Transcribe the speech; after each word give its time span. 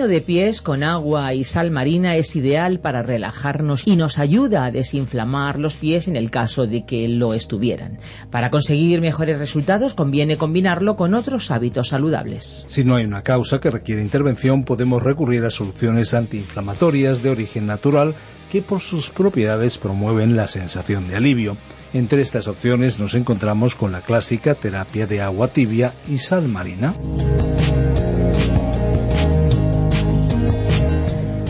Baño 0.00 0.08
de 0.08 0.22
pies 0.22 0.62
con 0.62 0.82
agua 0.82 1.34
y 1.34 1.44
sal 1.44 1.70
marina 1.70 2.16
es 2.16 2.34
ideal 2.34 2.78
para 2.80 3.02
relajarnos 3.02 3.86
y 3.86 3.96
nos 3.96 4.18
ayuda 4.18 4.64
a 4.64 4.70
desinflamar 4.70 5.58
los 5.58 5.74
pies 5.74 6.08
en 6.08 6.16
el 6.16 6.30
caso 6.30 6.66
de 6.66 6.86
que 6.86 7.06
lo 7.06 7.34
estuvieran. 7.34 7.98
Para 8.30 8.48
conseguir 8.48 9.02
mejores 9.02 9.38
resultados 9.38 9.92
conviene 9.92 10.38
combinarlo 10.38 10.96
con 10.96 11.12
otros 11.12 11.50
hábitos 11.50 11.88
saludables. 11.88 12.64
Si 12.68 12.82
no 12.82 12.96
hay 12.96 13.04
una 13.04 13.22
causa 13.22 13.60
que 13.60 13.70
requiere 13.70 14.00
intervención, 14.00 14.64
podemos 14.64 15.02
recurrir 15.02 15.44
a 15.44 15.50
soluciones 15.50 16.14
antiinflamatorias 16.14 17.22
de 17.22 17.28
origen 17.28 17.66
natural 17.66 18.14
que 18.50 18.62
por 18.62 18.80
sus 18.80 19.10
propiedades 19.10 19.76
promueven 19.76 20.34
la 20.34 20.46
sensación 20.46 21.08
de 21.08 21.16
alivio. 21.16 21.58
Entre 21.92 22.22
estas 22.22 22.48
opciones 22.48 22.98
nos 22.98 23.12
encontramos 23.12 23.74
con 23.74 23.92
la 23.92 24.00
clásica 24.00 24.54
terapia 24.54 25.06
de 25.06 25.20
agua 25.20 25.48
tibia 25.48 25.92
y 26.08 26.20
sal 26.20 26.48
marina. 26.48 26.94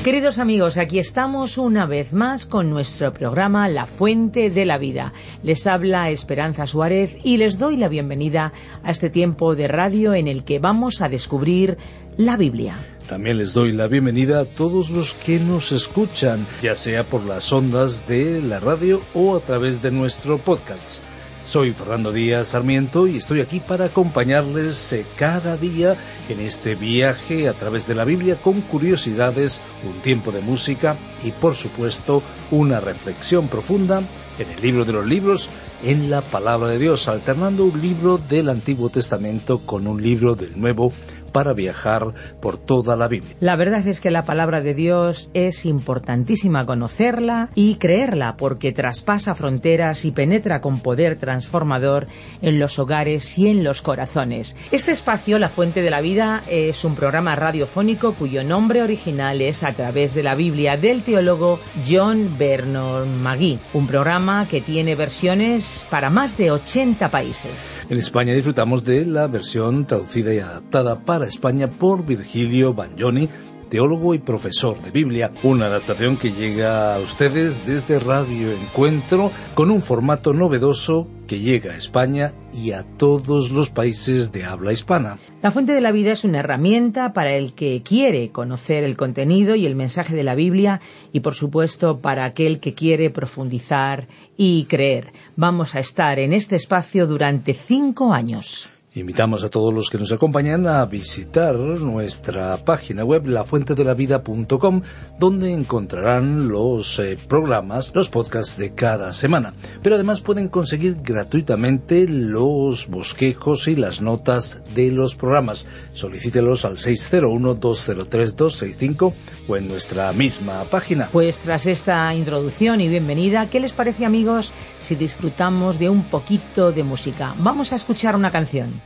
Queridos 0.04 0.38
amigos, 0.38 0.78
aquí 0.78 0.98
estamos 0.98 1.58
una 1.58 1.84
vez 1.84 2.14
más 2.14 2.46
con 2.46 2.70
nuestro 2.70 3.12
programa 3.12 3.68
La 3.68 3.84
Fuente 3.84 4.48
de 4.48 4.64
la 4.64 4.78
Vida. 4.78 5.12
Les 5.42 5.66
habla 5.66 6.08
Esperanza 6.08 6.66
Suárez 6.66 7.18
y 7.22 7.36
les 7.36 7.58
doy 7.58 7.76
la 7.76 7.90
bienvenida 7.90 8.54
a 8.82 8.92
este 8.92 9.10
tiempo 9.10 9.54
de 9.54 9.68
radio 9.68 10.14
en 10.14 10.26
el 10.26 10.42
que 10.42 10.58
vamos 10.58 11.02
a 11.02 11.10
descubrir 11.10 11.76
la 12.16 12.38
Biblia. 12.38 12.78
También 13.10 13.36
les 13.36 13.52
doy 13.52 13.72
la 13.72 13.88
bienvenida 13.88 14.40
a 14.40 14.46
todos 14.46 14.88
los 14.88 15.12
que 15.12 15.38
nos 15.38 15.70
escuchan, 15.70 16.46
ya 16.62 16.74
sea 16.74 17.04
por 17.04 17.22
las 17.24 17.52
ondas 17.52 18.08
de 18.08 18.40
la 18.40 18.58
radio 18.58 19.02
o 19.12 19.36
a 19.36 19.40
través 19.40 19.82
de 19.82 19.90
nuestro 19.90 20.38
podcast. 20.38 21.09
Soy 21.50 21.72
Fernando 21.72 22.12
Díaz 22.12 22.50
Sarmiento 22.50 23.08
y 23.08 23.16
estoy 23.16 23.40
aquí 23.40 23.58
para 23.58 23.86
acompañarles 23.86 24.92
eh, 24.92 25.04
cada 25.16 25.56
día 25.56 25.96
en 26.28 26.38
este 26.38 26.76
viaje 26.76 27.48
a 27.48 27.54
través 27.54 27.88
de 27.88 27.96
la 27.96 28.04
Biblia 28.04 28.36
con 28.36 28.60
curiosidades, 28.60 29.60
un 29.82 30.00
tiempo 30.00 30.30
de 30.30 30.42
música 30.42 30.96
y 31.24 31.32
por 31.32 31.56
supuesto 31.56 32.22
una 32.52 32.78
reflexión 32.78 33.48
profunda 33.48 34.04
en 34.38 34.48
el 34.48 34.62
libro 34.62 34.84
de 34.84 34.92
los 34.92 35.04
libros, 35.04 35.48
en 35.82 36.08
la 36.08 36.20
palabra 36.20 36.68
de 36.68 36.78
Dios, 36.78 37.08
alternando 37.08 37.64
un 37.64 37.80
libro 37.80 38.18
del 38.18 38.48
Antiguo 38.48 38.88
Testamento 38.88 39.62
con 39.66 39.88
un 39.88 40.00
libro 40.00 40.36
del 40.36 40.56
Nuevo 40.56 40.92
para 41.32 41.52
viajar 41.52 42.14
por 42.40 42.58
toda 42.58 42.96
la 42.96 43.08
Biblia. 43.08 43.34
La 43.40 43.56
verdad 43.56 43.86
es 43.86 44.00
que 44.00 44.10
la 44.10 44.24
palabra 44.24 44.60
de 44.60 44.74
Dios 44.74 45.30
es 45.34 45.66
importantísima 45.66 46.66
conocerla 46.66 47.50
y 47.54 47.76
creerla 47.76 48.36
porque 48.36 48.72
traspasa 48.72 49.34
fronteras 49.34 50.04
y 50.04 50.10
penetra 50.10 50.60
con 50.60 50.80
poder 50.80 51.16
transformador 51.16 52.06
en 52.42 52.58
los 52.58 52.78
hogares 52.78 53.38
y 53.38 53.48
en 53.48 53.64
los 53.64 53.82
corazones. 53.82 54.56
Este 54.70 54.92
espacio, 54.92 55.38
La 55.38 55.48
Fuente 55.48 55.82
de 55.82 55.90
la 55.90 56.00
Vida, 56.00 56.42
es 56.48 56.84
un 56.84 56.94
programa 56.94 57.36
radiofónico 57.36 58.14
cuyo 58.14 58.44
nombre 58.44 58.82
original 58.82 59.40
es 59.40 59.62
A 59.62 59.72
través 59.72 60.14
de 60.14 60.22
la 60.22 60.34
Biblia 60.34 60.76
del 60.76 61.02
teólogo 61.02 61.60
John 61.88 62.36
Vernon 62.38 63.22
Magui, 63.22 63.58
un 63.74 63.86
programa 63.86 64.46
que 64.48 64.60
tiene 64.60 64.94
versiones 64.94 65.86
para 65.90 66.10
más 66.10 66.36
de 66.36 66.50
80 66.50 67.10
países. 67.10 67.86
En 67.88 67.98
España 67.98 68.32
disfrutamos 68.32 68.84
de 68.84 69.04
la 69.06 69.26
versión 69.26 69.86
traducida 69.86 70.34
y 70.34 70.38
adaptada 70.38 71.00
para 71.00 71.19
España 71.26 71.68
por 71.68 72.04
Virgilio 72.04 72.74
Bagnoni, 72.74 73.28
teólogo 73.70 74.14
y 74.14 74.18
profesor 74.18 74.82
de 74.82 74.90
Biblia, 74.90 75.30
una 75.44 75.66
adaptación 75.66 76.16
que 76.16 76.32
llega 76.32 76.94
a 76.94 76.98
ustedes 76.98 77.66
desde 77.66 78.00
Radio 78.00 78.50
Encuentro 78.52 79.30
con 79.54 79.70
un 79.70 79.80
formato 79.80 80.32
novedoso 80.34 81.06
que 81.28 81.38
llega 81.38 81.72
a 81.72 81.76
España 81.76 82.34
y 82.52 82.72
a 82.72 82.82
todos 82.82 83.52
los 83.52 83.70
países 83.70 84.32
de 84.32 84.44
habla 84.44 84.72
hispana. 84.72 85.18
La 85.40 85.52
Fuente 85.52 85.72
de 85.72 85.80
la 85.80 85.92
Vida 85.92 86.10
es 86.10 86.24
una 86.24 86.40
herramienta 86.40 87.12
para 87.12 87.34
el 87.34 87.54
que 87.54 87.82
quiere 87.84 88.30
conocer 88.30 88.82
el 88.82 88.96
contenido 88.96 89.54
y 89.54 89.64
el 89.64 89.76
mensaje 89.76 90.16
de 90.16 90.24
la 90.24 90.34
Biblia 90.34 90.80
y 91.12 91.20
por 91.20 91.34
supuesto 91.34 91.98
para 91.98 92.24
aquel 92.24 92.58
que 92.58 92.74
quiere 92.74 93.10
profundizar 93.10 94.08
y 94.36 94.64
creer. 94.64 95.12
Vamos 95.36 95.76
a 95.76 95.78
estar 95.78 96.18
en 96.18 96.32
este 96.32 96.56
espacio 96.56 97.06
durante 97.06 97.54
cinco 97.54 98.12
años. 98.12 98.68
Invitamos 98.94 99.44
a 99.44 99.50
todos 99.50 99.72
los 99.72 99.88
que 99.88 99.98
nos 99.98 100.10
acompañan 100.10 100.66
a 100.66 100.84
visitar 100.84 101.54
nuestra 101.54 102.56
página 102.56 103.04
web 103.04 103.24
lafuentedelavida.com 103.24 104.82
donde 105.16 105.52
encontrarán 105.52 106.48
los 106.48 106.98
eh, 106.98 107.16
programas, 107.28 107.94
los 107.94 108.08
podcasts 108.08 108.56
de 108.56 108.74
cada 108.74 109.12
semana. 109.12 109.54
Pero 109.80 109.94
además 109.94 110.22
pueden 110.22 110.48
conseguir 110.48 110.96
gratuitamente 111.04 112.08
los 112.08 112.88
bosquejos 112.88 113.68
y 113.68 113.76
las 113.76 114.02
notas 114.02 114.64
de 114.74 114.90
los 114.90 115.14
programas. 115.14 115.68
Solicítelos 115.92 116.64
al 116.64 116.78
601-203-265 116.78 119.14
o 119.46 119.56
en 119.56 119.68
nuestra 119.68 120.12
misma 120.12 120.64
página. 120.64 121.10
Pues 121.12 121.38
tras 121.38 121.66
esta 121.66 122.12
introducción 122.12 122.80
y 122.80 122.88
bienvenida, 122.88 123.48
¿qué 123.50 123.60
les 123.60 123.72
parece 123.72 124.04
amigos 124.04 124.52
si 124.80 124.96
disfrutamos 124.96 125.78
de 125.78 125.88
un 125.88 126.02
poquito 126.02 126.72
de 126.72 126.82
música? 126.82 127.36
Vamos 127.38 127.72
a 127.72 127.76
escuchar 127.76 128.16
una 128.16 128.32
canción. 128.32 128.79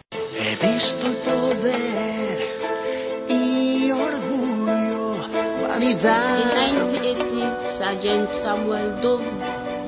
In 5.84 5.98
1980, 5.98 7.60
Sergeant 7.60 8.32
Samuel 8.32 9.02
Dove 9.02 9.28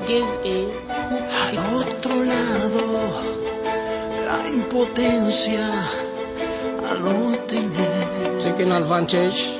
gave 0.05 0.29
a 0.45 0.69
coup 1.09 1.25
Al 1.25 1.57
otro 1.73 2.23
lado, 2.23 2.85
la 4.27 4.47
impotencia 4.47 5.65
a 6.85 6.93
no 6.99 7.35
tener. 7.47 8.39
taking 8.39 8.71
advantage 8.73 9.57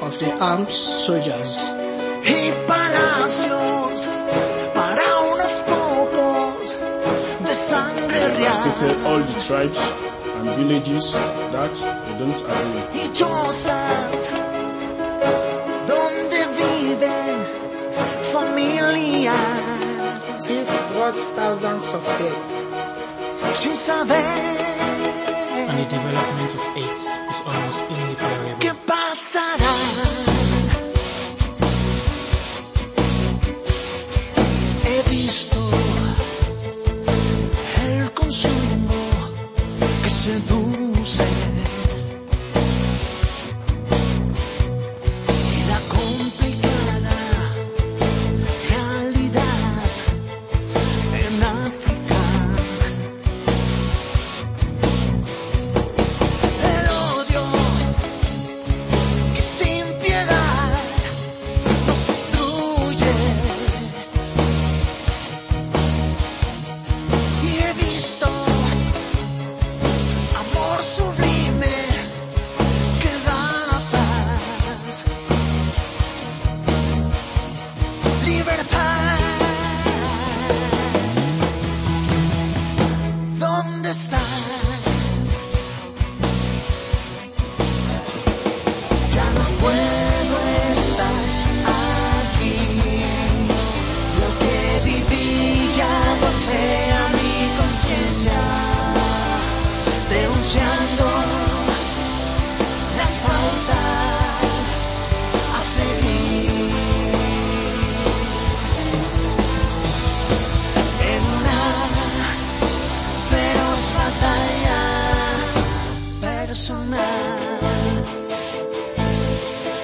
of 0.00 0.18
the 0.18 0.32
armed 0.40 0.68
soldiers. 0.70 1.62
Y 2.24 2.52
palacios 2.66 4.08
para 4.74 5.06
unos 5.22 5.52
pocos 5.70 6.78
de 7.46 7.54
sangre 7.54 8.28
real. 8.38 8.54
stated 8.74 8.96
all 9.06 9.20
the 9.20 9.38
tribes 9.40 9.78
and 10.34 10.50
villages 10.56 11.12
that 11.52 11.74
they 12.06 12.18
don't 12.18 12.42
agree 12.42 13.00
living 17.00 17.42
for 18.30 18.44
millions. 18.54 20.46
She's 20.46 20.68
supports 20.68 21.22
thousands 21.36 21.92
of 21.92 22.04
dead. 22.18 23.56
She 23.56 23.72
surveyed. 23.72 24.60
And 25.70 25.78
the 25.80 25.86
development 25.96 26.50
of 26.58 26.62
AIDS 26.76 27.02
is 27.30 27.40
almost 27.46 27.80
inevitable. 27.90 28.58
¿Qué 28.60 28.72
pasará? 28.86 30.29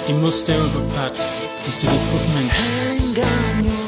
Die 0.06 0.14
muste 0.14 0.52
overpad 0.54 1.16
is 1.66 1.78
de 1.80 1.88
recruitment. 1.88 2.52
Engaño 3.00 3.80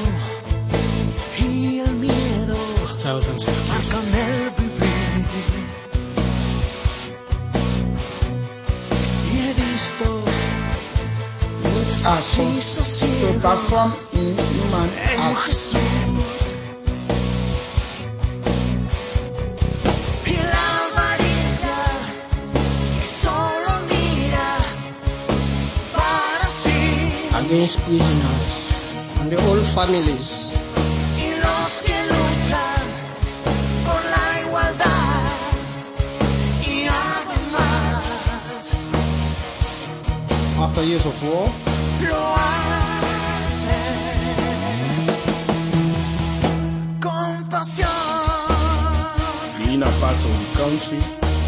y 1.39 1.79
el 1.79 1.95
miedo. 1.95 2.57
so, 9.77 10.23
Así 12.05 12.61
se 12.63 13.39
back 13.39 13.59
from 13.69 13.93
in 14.13 14.37
human 14.37 14.91
acts. 14.99 15.88
against 27.49 27.81
prisoners 27.81 28.53
and 29.21 29.33
the 29.33 29.37
own 29.41 29.65
families. 29.73 30.53
After 40.61 40.83
years 40.83 41.07
of 41.07 41.23
war, 41.25 41.49
the 49.57 49.73
inner 49.73 49.93
part 50.01 50.17
of 50.17 50.33
the 50.39 50.49
country 50.55 51.01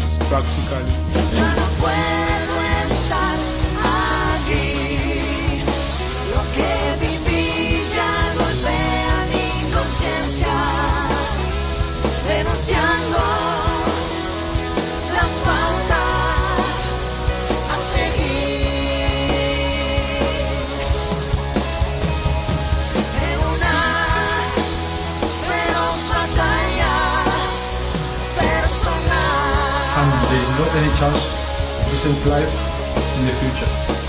is 0.07 0.17
practically 0.29 2.20
any 30.75 30.87
chance 30.95 31.19
of 31.79 31.89
decent 31.89 32.25
life 32.27 32.53
in 33.17 33.25
the 33.25 33.31
future. 33.31 34.00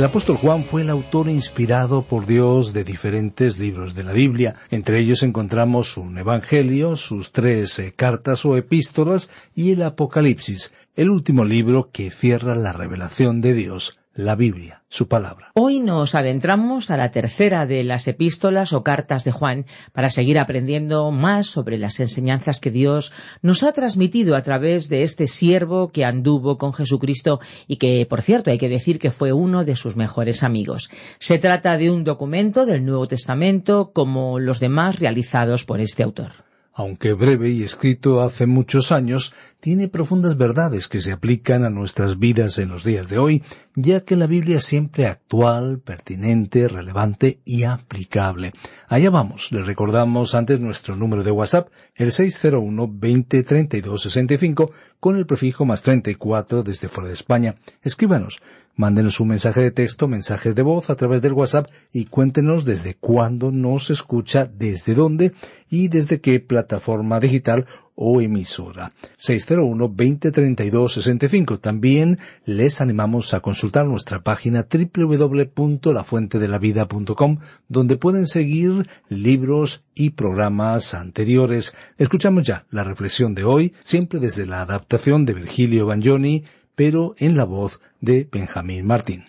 El 0.00 0.06
apóstol 0.06 0.38
Juan 0.38 0.64
fue 0.64 0.80
el 0.80 0.88
autor 0.88 1.28
inspirado 1.28 2.00
por 2.00 2.24
Dios 2.24 2.72
de 2.72 2.84
diferentes 2.84 3.58
libros 3.58 3.94
de 3.94 4.02
la 4.02 4.14
Biblia. 4.14 4.54
Entre 4.70 4.98
ellos 4.98 5.22
encontramos 5.22 5.98
un 5.98 6.16
Evangelio, 6.16 6.96
sus 6.96 7.32
tres 7.32 7.78
eh, 7.78 7.92
cartas 7.94 8.46
o 8.46 8.56
epístolas 8.56 9.28
y 9.54 9.72
el 9.72 9.82
Apocalipsis, 9.82 10.72
el 10.96 11.10
último 11.10 11.44
libro 11.44 11.90
que 11.92 12.10
cierra 12.10 12.54
la 12.54 12.72
revelación 12.72 13.42
de 13.42 13.52
Dios, 13.52 13.99
la 14.14 14.34
Biblia, 14.34 14.82
su 14.88 15.08
palabra. 15.08 15.52
Hoy 15.54 15.80
nos 15.80 16.14
adentramos 16.14 16.90
a 16.90 16.96
la 16.96 17.10
tercera 17.10 17.66
de 17.66 17.84
las 17.84 18.08
epístolas 18.08 18.72
o 18.72 18.82
cartas 18.82 19.24
de 19.24 19.32
Juan 19.32 19.66
para 19.92 20.10
seguir 20.10 20.38
aprendiendo 20.38 21.10
más 21.10 21.46
sobre 21.46 21.78
las 21.78 22.00
enseñanzas 22.00 22.60
que 22.60 22.70
Dios 22.70 23.12
nos 23.40 23.62
ha 23.62 23.72
transmitido 23.72 24.34
a 24.34 24.42
través 24.42 24.88
de 24.88 25.04
este 25.04 25.28
siervo 25.28 25.88
que 25.88 26.04
anduvo 26.04 26.58
con 26.58 26.72
Jesucristo 26.72 27.40
y 27.68 27.76
que, 27.76 28.04
por 28.06 28.22
cierto, 28.22 28.50
hay 28.50 28.58
que 28.58 28.68
decir 28.68 28.98
que 28.98 29.10
fue 29.10 29.32
uno 29.32 29.64
de 29.64 29.76
sus 29.76 29.96
mejores 29.96 30.42
amigos. 30.42 30.90
Se 31.18 31.38
trata 31.38 31.76
de 31.76 31.90
un 31.90 32.04
documento 32.04 32.66
del 32.66 32.84
Nuevo 32.84 33.06
Testamento 33.06 33.92
como 33.94 34.38
los 34.38 34.58
demás 34.58 34.98
realizados 34.98 35.64
por 35.64 35.80
este 35.80 36.02
autor. 36.02 36.50
Aunque 36.72 37.14
breve 37.14 37.50
y 37.50 37.62
escrito 37.64 38.20
hace 38.22 38.46
muchos 38.46 38.92
años, 38.92 39.34
tiene 39.58 39.88
profundas 39.88 40.36
verdades 40.36 40.86
que 40.86 41.00
se 41.00 41.12
aplican 41.12 41.64
a 41.64 41.70
nuestras 41.70 42.18
vidas 42.18 42.58
en 42.58 42.68
los 42.68 42.84
días 42.84 43.08
de 43.08 43.18
hoy, 43.18 43.42
ya 43.74 44.00
que 44.00 44.16
la 44.16 44.26
Biblia 44.26 44.58
es 44.58 44.64
siempre 44.64 45.06
actual, 45.06 45.78
pertinente, 45.78 46.68
relevante 46.68 47.40
y 47.44 47.62
aplicable. 47.64 48.52
Allá 48.88 49.10
vamos, 49.10 49.52
les 49.52 49.66
recordamos 49.66 50.34
antes 50.34 50.60
nuestro 50.60 50.96
número 50.96 51.22
de 51.22 51.30
WhatsApp, 51.30 51.68
el 51.94 52.10
601-2032-65, 52.10 54.70
con 54.98 55.16
el 55.16 55.26
prefijo 55.26 55.64
más 55.64 55.82
34 55.82 56.62
desde 56.62 56.88
fuera 56.88 57.08
de 57.08 57.14
España. 57.14 57.54
Escríbanos, 57.82 58.40
mándenos 58.76 59.18
un 59.20 59.28
mensaje 59.28 59.60
de 59.60 59.70
texto, 59.70 60.08
mensajes 60.08 60.54
de 60.54 60.62
voz 60.62 60.88
a 60.90 60.96
través 60.96 61.22
del 61.22 61.34
WhatsApp 61.34 61.68
y 61.92 62.06
cuéntenos 62.06 62.64
desde 62.64 62.94
cuándo 62.94 63.52
nos 63.52 63.90
escucha, 63.90 64.46
desde 64.46 64.94
dónde 64.94 65.32
y 65.68 65.88
desde 65.88 66.20
qué 66.20 66.40
plataforma 66.40 67.20
digital 67.20 67.66
o 68.02 68.22
emisora. 68.22 68.92
601-2032-65. 69.22 71.60
También 71.60 72.18
les 72.46 72.80
animamos 72.80 73.34
a 73.34 73.40
consultar 73.40 73.84
nuestra 73.86 74.22
página 74.22 74.66
www.lafuentedelavida.com 74.66 77.38
donde 77.68 77.98
pueden 77.98 78.26
seguir 78.26 78.88
libros 79.10 79.84
y 79.94 80.08
programas 80.10 80.94
anteriores. 80.94 81.74
Escuchamos 81.98 82.46
ya 82.46 82.64
la 82.70 82.84
reflexión 82.84 83.34
de 83.34 83.44
hoy, 83.44 83.74
siempre 83.82 84.18
desde 84.18 84.46
la 84.46 84.62
adaptación 84.62 85.26
de 85.26 85.34
Virgilio 85.34 85.84
Bagnoni, 85.84 86.44
pero 86.74 87.14
en 87.18 87.36
la 87.36 87.44
voz 87.44 87.80
de 88.00 88.26
Benjamín 88.32 88.86
Martín. 88.86 89.26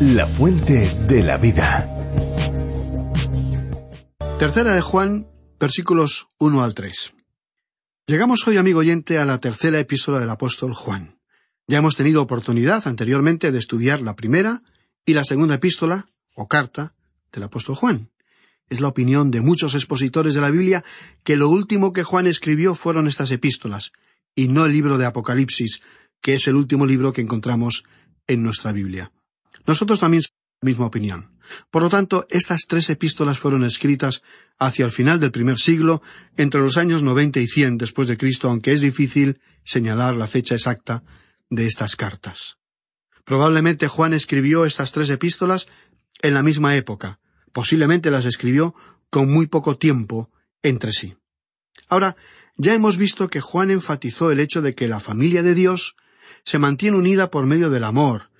La 0.00 0.26
fuente 0.26 0.96
de 1.08 1.24
la 1.24 1.38
vida. 1.38 1.90
Tercera 4.38 4.74
de 4.74 4.80
Juan, 4.80 5.26
versículos 5.64 6.28
1 6.40 6.62
al 6.62 6.74
3. 6.74 7.14
Llegamos 8.06 8.46
hoy, 8.46 8.58
amigo 8.58 8.80
oyente, 8.80 9.16
a 9.16 9.24
la 9.24 9.40
tercera 9.40 9.80
epístola 9.80 10.20
del 10.20 10.28
apóstol 10.28 10.74
Juan. 10.74 11.18
Ya 11.66 11.78
hemos 11.78 11.96
tenido 11.96 12.20
oportunidad 12.20 12.86
anteriormente 12.86 13.50
de 13.50 13.60
estudiar 13.60 14.02
la 14.02 14.14
primera 14.14 14.60
y 15.06 15.14
la 15.14 15.24
segunda 15.24 15.54
epístola, 15.54 16.04
o 16.34 16.48
carta, 16.48 16.92
del 17.32 17.44
apóstol 17.44 17.76
Juan. 17.76 18.10
Es 18.68 18.82
la 18.82 18.88
opinión 18.88 19.30
de 19.30 19.40
muchos 19.40 19.74
expositores 19.74 20.34
de 20.34 20.42
la 20.42 20.50
Biblia 20.50 20.84
que 21.22 21.36
lo 21.36 21.48
último 21.48 21.94
que 21.94 22.02
Juan 22.02 22.26
escribió 22.26 22.74
fueron 22.74 23.08
estas 23.08 23.30
epístolas, 23.30 23.92
y 24.34 24.48
no 24.48 24.66
el 24.66 24.72
libro 24.72 24.98
de 24.98 25.06
Apocalipsis, 25.06 25.80
que 26.20 26.34
es 26.34 26.46
el 26.46 26.56
último 26.56 26.84
libro 26.84 27.14
que 27.14 27.22
encontramos 27.22 27.84
en 28.26 28.42
nuestra 28.42 28.70
Biblia. 28.72 29.12
Nosotros 29.66 29.98
también 29.98 30.24
somos 30.24 30.36
de 30.60 30.66
la 30.66 30.70
misma 30.70 30.86
opinión. 30.88 31.33
Por 31.70 31.82
lo 31.82 31.90
tanto, 31.90 32.26
estas 32.30 32.62
tres 32.66 32.88
epístolas 32.90 33.38
fueron 33.38 33.64
escritas 33.64 34.22
hacia 34.58 34.84
el 34.84 34.90
final 34.90 35.20
del 35.20 35.30
primer 35.30 35.58
siglo, 35.58 36.02
entre 36.36 36.60
los 36.60 36.76
años 36.76 37.02
noventa 37.02 37.40
y 37.40 37.46
cien 37.46 37.76
después 37.76 38.08
de 38.08 38.16
Cristo, 38.16 38.48
aunque 38.48 38.72
es 38.72 38.80
difícil 38.80 39.40
señalar 39.64 40.14
la 40.14 40.26
fecha 40.26 40.54
exacta 40.54 41.02
de 41.50 41.66
estas 41.66 41.96
cartas. 41.96 42.58
Probablemente 43.24 43.88
Juan 43.88 44.12
escribió 44.12 44.64
estas 44.64 44.92
tres 44.92 45.10
epístolas 45.10 45.66
en 46.22 46.34
la 46.34 46.42
misma 46.42 46.76
época. 46.76 47.20
Posiblemente 47.52 48.10
las 48.10 48.24
escribió 48.24 48.74
con 49.10 49.32
muy 49.32 49.46
poco 49.46 49.76
tiempo 49.76 50.30
entre 50.62 50.92
sí. 50.92 51.14
Ahora, 51.88 52.16
ya 52.56 52.74
hemos 52.74 52.96
visto 52.96 53.28
que 53.28 53.40
Juan 53.40 53.70
enfatizó 53.70 54.30
el 54.30 54.40
hecho 54.40 54.62
de 54.62 54.74
que 54.74 54.88
la 54.88 55.00
familia 55.00 55.42
de 55.42 55.54
Dios 55.54 55.96
se 56.44 56.58
mantiene 56.58 56.96
unida 56.96 57.30
por 57.30 57.46
medio 57.46 57.70
del 57.70 57.84
amor, 57.84 58.30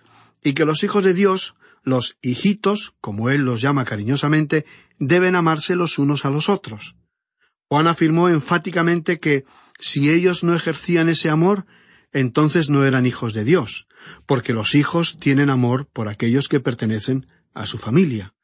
y 0.43 0.53
que 0.53 0.65
los 0.65 0.85
hijos 0.85 1.05
de 1.05 1.15
Dios, 1.15 1.55
los 1.85 2.17
hijitos, 2.23 2.95
como 3.01 3.31
él 3.31 3.43
los 3.43 3.61
llama 3.61 3.85
cariñosamente, 3.85 4.65
deben 4.99 5.37
amarse 5.37 5.77
los 5.77 5.99
unos 5.99 6.25
a 6.25 6.31
los 6.31 6.49
otros. 6.49 6.97
Juan 7.69 7.87
afirmó 7.87 8.29
enfáticamente 8.29 9.21
que 9.21 9.45
si 9.79 10.11
ellos 10.11 10.45
no 10.45 10.55
ejercían 10.55 11.09
ese 11.09 11.31
amor, 11.31 11.67
entonces 12.13 12.71
no 12.71 12.85
eran 12.85 13.07
hijos 13.07 13.35
de 13.35 13.45
Dios, 13.45 13.89
porque 14.27 14.53
los 14.53 14.75
hijos 14.75 15.19
tienen 15.19 15.51
amor 15.51 15.89
por 15.93 16.09
aquellos 16.09 16.49
que 16.49 16.61
pertenecen 16.61 17.27
a 17.53 17.67
su 17.67 17.79
familia. 17.79 18.35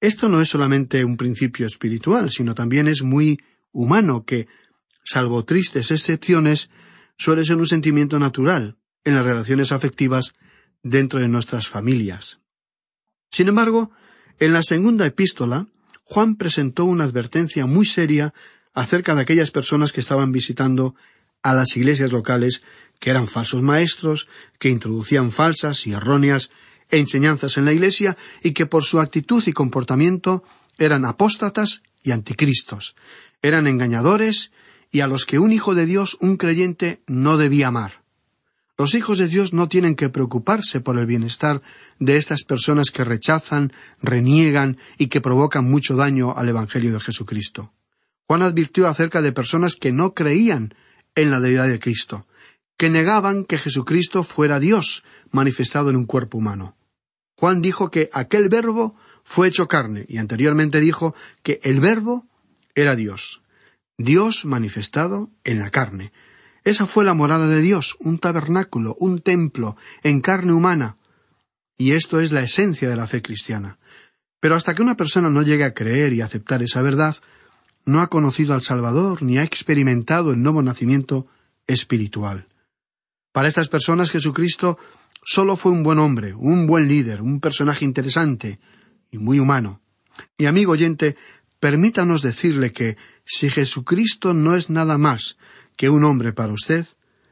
Esto 0.00 0.28
no 0.28 0.40
es 0.40 0.48
solamente 0.48 1.04
un 1.04 1.16
principio 1.16 1.66
espiritual, 1.66 2.30
sino 2.30 2.54
también 2.54 2.86
es 2.86 3.02
muy 3.02 3.40
humano 3.72 4.24
que, 4.24 4.46
salvo 5.02 5.44
tristes 5.44 5.90
excepciones, 5.90 6.70
suele 7.16 7.44
ser 7.44 7.56
un 7.56 7.66
sentimiento 7.66 8.18
natural 8.18 8.76
en 9.04 9.14
las 9.14 9.24
relaciones 9.24 9.72
afectivas 9.72 10.34
dentro 10.82 11.20
de 11.20 11.28
nuestras 11.28 11.68
familias. 11.68 12.40
Sin 13.30 13.48
embargo, 13.48 13.90
en 14.38 14.52
la 14.52 14.62
segunda 14.62 15.06
epístola, 15.06 15.66
Juan 16.04 16.36
presentó 16.36 16.84
una 16.84 17.04
advertencia 17.04 17.66
muy 17.66 17.84
seria 17.84 18.32
acerca 18.74 19.14
de 19.14 19.22
aquellas 19.22 19.50
personas 19.50 19.92
que 19.92 20.00
estaban 20.00 20.32
visitando 20.32 20.94
a 21.42 21.54
las 21.54 21.76
iglesias 21.76 22.12
locales 22.12 22.62
que 22.98 23.10
eran 23.10 23.26
falsos 23.26 23.62
maestros, 23.62 24.28
que 24.58 24.70
introducían 24.70 25.30
falsas 25.30 25.86
y 25.86 25.92
erróneas 25.92 26.50
enseñanzas 26.90 27.58
en 27.58 27.64
la 27.64 27.72
iglesia 27.72 28.16
y 28.42 28.52
que 28.52 28.66
por 28.66 28.84
su 28.84 29.00
actitud 29.00 29.42
y 29.46 29.52
comportamiento 29.52 30.42
eran 30.78 31.04
apóstatas 31.04 31.82
y 32.02 32.12
anticristos, 32.12 32.94
eran 33.42 33.66
engañadores 33.66 34.52
y 34.90 35.00
a 35.00 35.06
los 35.06 35.26
que 35.26 35.38
un 35.38 35.52
hijo 35.52 35.74
de 35.74 35.86
Dios, 35.86 36.16
un 36.20 36.36
creyente, 36.36 37.02
no 37.06 37.36
debía 37.36 37.68
amar. 37.68 37.97
Los 38.78 38.94
hijos 38.94 39.18
de 39.18 39.26
Dios 39.26 39.52
no 39.52 39.68
tienen 39.68 39.96
que 39.96 40.08
preocuparse 40.08 40.80
por 40.80 40.96
el 40.98 41.06
bienestar 41.06 41.60
de 41.98 42.16
estas 42.16 42.44
personas 42.44 42.92
que 42.92 43.02
rechazan, 43.02 43.72
reniegan 44.00 44.78
y 44.98 45.08
que 45.08 45.20
provocan 45.20 45.68
mucho 45.68 45.96
daño 45.96 46.32
al 46.36 46.48
Evangelio 46.48 46.92
de 46.92 47.00
Jesucristo. 47.00 47.72
Juan 48.28 48.42
advirtió 48.42 48.86
acerca 48.86 49.20
de 49.20 49.32
personas 49.32 49.74
que 49.74 49.90
no 49.90 50.14
creían 50.14 50.74
en 51.16 51.32
la 51.32 51.40
deidad 51.40 51.66
de 51.66 51.80
Cristo, 51.80 52.28
que 52.76 52.88
negaban 52.88 53.44
que 53.44 53.58
Jesucristo 53.58 54.22
fuera 54.22 54.60
Dios 54.60 55.02
manifestado 55.32 55.90
en 55.90 55.96
un 55.96 56.06
cuerpo 56.06 56.38
humano. 56.38 56.76
Juan 57.36 57.60
dijo 57.60 57.90
que 57.90 58.10
aquel 58.12 58.48
verbo 58.48 58.94
fue 59.24 59.48
hecho 59.48 59.66
carne 59.66 60.06
y 60.08 60.18
anteriormente 60.18 60.78
dijo 60.78 61.16
que 61.42 61.58
el 61.64 61.80
verbo 61.80 62.28
era 62.76 62.94
Dios. 62.94 63.42
Dios 63.96 64.44
manifestado 64.44 65.30
en 65.42 65.58
la 65.58 65.70
carne. 65.70 66.12
Esa 66.68 66.84
fue 66.84 67.02
la 67.02 67.14
morada 67.14 67.48
de 67.48 67.62
Dios, 67.62 67.96
un 67.98 68.18
tabernáculo, 68.18 68.94
un 69.00 69.20
templo, 69.20 69.74
en 70.02 70.20
carne 70.20 70.52
humana. 70.52 70.98
Y 71.78 71.92
esto 71.92 72.20
es 72.20 72.30
la 72.30 72.42
esencia 72.42 72.90
de 72.90 72.96
la 72.96 73.06
fe 73.06 73.22
cristiana. 73.22 73.78
Pero 74.38 74.54
hasta 74.54 74.74
que 74.74 74.82
una 74.82 74.94
persona 74.94 75.30
no 75.30 75.40
llegue 75.40 75.64
a 75.64 75.72
creer 75.72 76.12
y 76.12 76.20
aceptar 76.20 76.62
esa 76.62 76.82
verdad, 76.82 77.16
no 77.86 78.02
ha 78.02 78.08
conocido 78.08 78.52
al 78.52 78.60
Salvador 78.60 79.22
ni 79.22 79.38
ha 79.38 79.44
experimentado 79.44 80.30
el 80.30 80.42
nuevo 80.42 80.60
nacimiento 80.60 81.26
espiritual. 81.66 82.48
Para 83.32 83.48
estas 83.48 83.70
personas 83.70 84.10
Jesucristo 84.10 84.76
solo 85.24 85.56
fue 85.56 85.72
un 85.72 85.82
buen 85.82 85.98
hombre, 85.98 86.34
un 86.34 86.66
buen 86.66 86.86
líder, 86.86 87.22
un 87.22 87.40
personaje 87.40 87.86
interesante 87.86 88.60
y 89.10 89.16
muy 89.16 89.40
humano. 89.40 89.80
Y 90.36 90.44
amigo 90.44 90.72
oyente, 90.72 91.16
permítanos 91.60 92.20
decirle 92.20 92.72
que 92.72 92.98
si 93.24 93.48
Jesucristo 93.48 94.34
no 94.34 94.54
es 94.54 94.68
nada 94.68 94.98
más 94.98 95.38
que 95.78 95.88
un 95.88 96.04
hombre 96.04 96.34
para 96.34 96.52
usted, 96.52 96.86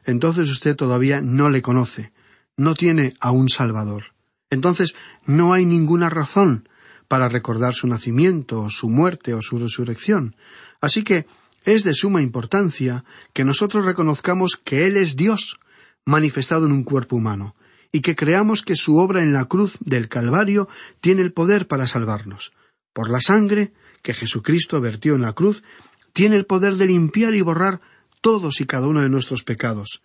entonces 0.05 0.49
usted 0.49 0.77
todavía 0.77 1.21
no 1.21 1.51
le 1.51 1.61
conoce, 1.61 2.13
no 2.57 2.75
tiene 2.75 3.15
a 3.21 3.33
un 3.33 3.51
Salvador. 3.51 4.15
Entonces 4.49 4.95
no 5.27 5.53
hay 5.53 5.67
ninguna 5.67 6.09
razón 6.09 6.69
para 7.09 7.29
recordar 7.29 7.75
su 7.75 7.89
nacimiento, 7.89 8.71
su 8.71 8.89
muerte 8.89 9.35
o 9.35 9.43
su 9.43 9.59
resurrección. 9.59 10.37
Así 10.81 11.03
que 11.03 11.27
es 11.65 11.83
de 11.83 11.93
suma 11.93 12.23
importancia 12.23 13.05
que 13.33 13.45
nosotros 13.45 13.85
reconozcamos 13.85 14.57
que 14.57 14.87
Él 14.87 14.97
es 14.97 15.17
Dios, 15.17 15.59
manifestado 16.05 16.67
en 16.67 16.73
un 16.73 16.85
cuerpo 16.85 17.17
humano, 17.17 17.57
y 17.91 18.01
que 18.01 18.15
creamos 18.15 18.63
que 18.63 18.77
su 18.77 18.97
obra 18.97 19.25
en 19.25 19.33
la 19.33 19.47
cruz 19.47 19.77
del 19.81 20.09
Calvario 20.09 20.69
tiene 21.01 21.23
el 21.23 21.33
poder 21.33 21.67
para 21.67 21.89
salvarnos. 21.89 22.53
Por 22.93 23.11
la 23.11 23.21
sangre 23.21 23.73
que 24.03 24.15
Jesucristo 24.15 24.81
vertió 24.81 25.17
en 25.17 25.23
la 25.23 25.33
cruz, 25.33 25.65
tiene 26.13 26.37
el 26.37 26.47
poder 26.47 26.77
de 26.77 26.87
limpiar 26.87 27.35
y 27.35 27.41
borrar 27.41 27.81
todos 28.27 28.61
y 28.61 28.67
cada 28.67 28.89
uno 28.89 29.03
de 29.03 29.09
nuestros 29.09 29.45
pecados, 29.45 30.03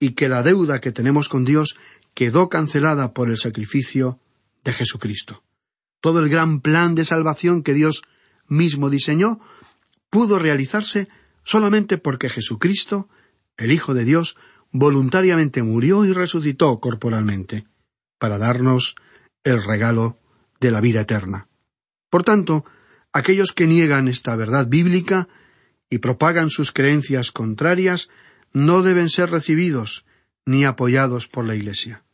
y 0.00 0.14
que 0.14 0.28
la 0.28 0.42
deuda 0.42 0.80
que 0.80 0.90
tenemos 0.90 1.28
con 1.28 1.44
Dios 1.44 1.76
quedó 2.14 2.48
cancelada 2.48 3.14
por 3.14 3.30
el 3.30 3.36
sacrificio 3.36 4.18
de 4.64 4.72
Jesucristo. 4.72 5.44
Todo 6.00 6.18
el 6.18 6.28
gran 6.28 6.62
plan 6.62 6.96
de 6.96 7.04
salvación 7.04 7.62
que 7.62 7.72
Dios 7.72 8.02
mismo 8.48 8.90
diseñó 8.90 9.38
pudo 10.10 10.40
realizarse 10.40 11.06
solamente 11.44 11.96
porque 11.96 12.28
Jesucristo, 12.28 13.08
el 13.56 13.70
Hijo 13.70 13.94
de 13.94 14.04
Dios, 14.04 14.34
voluntariamente 14.72 15.62
murió 15.62 16.04
y 16.04 16.12
resucitó 16.12 16.80
corporalmente, 16.80 17.68
para 18.18 18.38
darnos 18.38 18.96
el 19.44 19.62
regalo 19.62 20.18
de 20.60 20.72
la 20.72 20.80
vida 20.80 21.02
eterna. 21.02 21.46
Por 22.10 22.24
tanto, 22.24 22.64
aquellos 23.12 23.52
que 23.52 23.68
niegan 23.68 24.08
esta 24.08 24.34
verdad 24.34 24.66
bíblica 24.66 25.28
y 25.90 25.98
propagan 25.98 26.50
sus 26.50 26.72
creencias 26.72 27.32
contrarias 27.32 28.08
no 28.52 28.82
deben 28.82 29.10
ser 29.10 29.30
recibidos 29.30 30.04
ni 30.46 30.64
apoyados 30.64 31.26
por 31.28 31.46
la 31.46 31.54
Iglesia. 31.54 32.04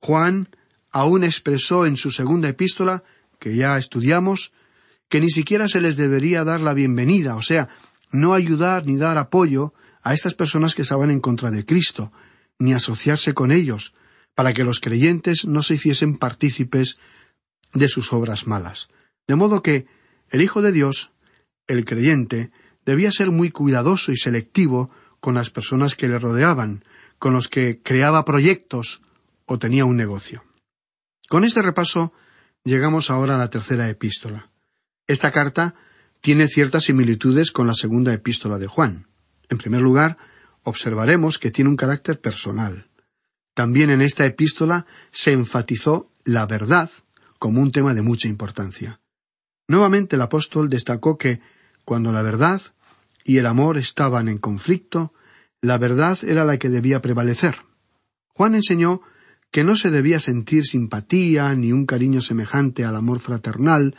Juan 0.00 0.48
aún 0.90 1.24
expresó 1.24 1.86
en 1.86 1.96
su 1.96 2.10
segunda 2.10 2.48
epístola, 2.48 3.02
que 3.38 3.56
ya 3.56 3.76
estudiamos, 3.76 4.52
que 5.08 5.20
ni 5.20 5.30
siquiera 5.30 5.68
se 5.68 5.80
les 5.80 5.96
debería 5.96 6.44
dar 6.44 6.60
la 6.60 6.74
bienvenida, 6.74 7.34
o 7.36 7.42
sea, 7.42 7.68
no 8.10 8.34
ayudar 8.34 8.86
ni 8.86 8.96
dar 8.96 9.18
apoyo 9.18 9.74
a 10.02 10.14
estas 10.14 10.34
personas 10.34 10.74
que 10.74 10.82
estaban 10.82 11.10
en 11.10 11.20
contra 11.20 11.50
de 11.50 11.64
Cristo, 11.64 12.12
ni 12.58 12.72
asociarse 12.72 13.34
con 13.34 13.52
ellos, 13.52 13.94
para 14.34 14.52
que 14.54 14.64
los 14.64 14.80
creyentes 14.80 15.46
no 15.46 15.62
se 15.62 15.74
hiciesen 15.74 16.16
partícipes 16.16 16.96
de 17.72 17.88
sus 17.88 18.12
obras 18.12 18.46
malas. 18.46 18.88
De 19.26 19.34
modo 19.34 19.62
que 19.62 19.86
el 20.30 20.42
Hijo 20.42 20.62
de 20.62 20.72
Dios, 20.72 21.12
el 21.66 21.84
creyente, 21.84 22.50
debía 22.88 23.12
ser 23.12 23.30
muy 23.30 23.50
cuidadoso 23.50 24.12
y 24.12 24.16
selectivo 24.16 24.88
con 25.20 25.34
las 25.34 25.50
personas 25.50 25.94
que 25.94 26.08
le 26.08 26.18
rodeaban, 26.18 26.86
con 27.18 27.34
los 27.34 27.46
que 27.46 27.82
creaba 27.82 28.24
proyectos 28.24 29.02
o 29.44 29.58
tenía 29.58 29.84
un 29.84 29.94
negocio. 29.94 30.42
Con 31.28 31.44
este 31.44 31.60
repaso 31.60 32.14
llegamos 32.64 33.10
ahora 33.10 33.34
a 33.34 33.38
la 33.38 33.50
tercera 33.50 33.90
epístola. 33.90 34.48
Esta 35.06 35.32
carta 35.32 35.74
tiene 36.22 36.48
ciertas 36.48 36.84
similitudes 36.84 37.52
con 37.52 37.66
la 37.66 37.74
segunda 37.74 38.14
epístola 38.14 38.56
de 38.56 38.68
Juan. 38.68 39.06
En 39.50 39.58
primer 39.58 39.82
lugar, 39.82 40.16
observaremos 40.62 41.38
que 41.38 41.50
tiene 41.50 41.68
un 41.68 41.76
carácter 41.76 42.22
personal. 42.22 42.88
También 43.52 43.90
en 43.90 44.00
esta 44.00 44.24
epístola 44.24 44.86
se 45.10 45.32
enfatizó 45.32 46.10
la 46.24 46.46
verdad 46.46 46.88
como 47.38 47.60
un 47.60 47.70
tema 47.70 47.92
de 47.92 48.00
mucha 48.00 48.28
importancia. 48.28 48.98
Nuevamente 49.66 50.16
el 50.16 50.22
apóstol 50.22 50.70
destacó 50.70 51.18
que 51.18 51.42
cuando 51.84 52.12
la 52.12 52.22
verdad 52.22 52.62
y 53.28 53.36
el 53.36 53.44
amor 53.44 53.76
estaban 53.76 54.26
en 54.26 54.38
conflicto, 54.38 55.12
la 55.60 55.76
verdad 55.76 56.18
era 56.22 56.46
la 56.46 56.56
que 56.56 56.70
debía 56.70 57.02
prevalecer. 57.02 57.56
Juan 58.28 58.54
enseñó 58.54 59.02
que 59.50 59.64
no 59.64 59.76
se 59.76 59.90
debía 59.90 60.18
sentir 60.18 60.64
simpatía 60.64 61.54
ni 61.54 61.70
un 61.70 61.84
cariño 61.84 62.22
semejante 62.22 62.86
al 62.86 62.96
amor 62.96 63.20
fraternal 63.20 63.94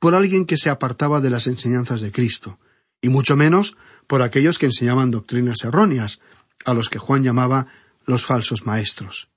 por 0.00 0.16
alguien 0.16 0.46
que 0.46 0.56
se 0.56 0.68
apartaba 0.68 1.20
de 1.20 1.30
las 1.30 1.46
enseñanzas 1.46 2.00
de 2.00 2.10
Cristo, 2.10 2.58
y 3.00 3.08
mucho 3.08 3.36
menos 3.36 3.76
por 4.08 4.20
aquellos 4.20 4.58
que 4.58 4.66
enseñaban 4.66 5.12
doctrinas 5.12 5.62
erróneas, 5.62 6.20
a 6.64 6.74
los 6.74 6.88
que 6.88 6.98
Juan 6.98 7.22
llamaba 7.22 7.68
los 8.04 8.26
falsos 8.26 8.66
maestros. 8.66 9.28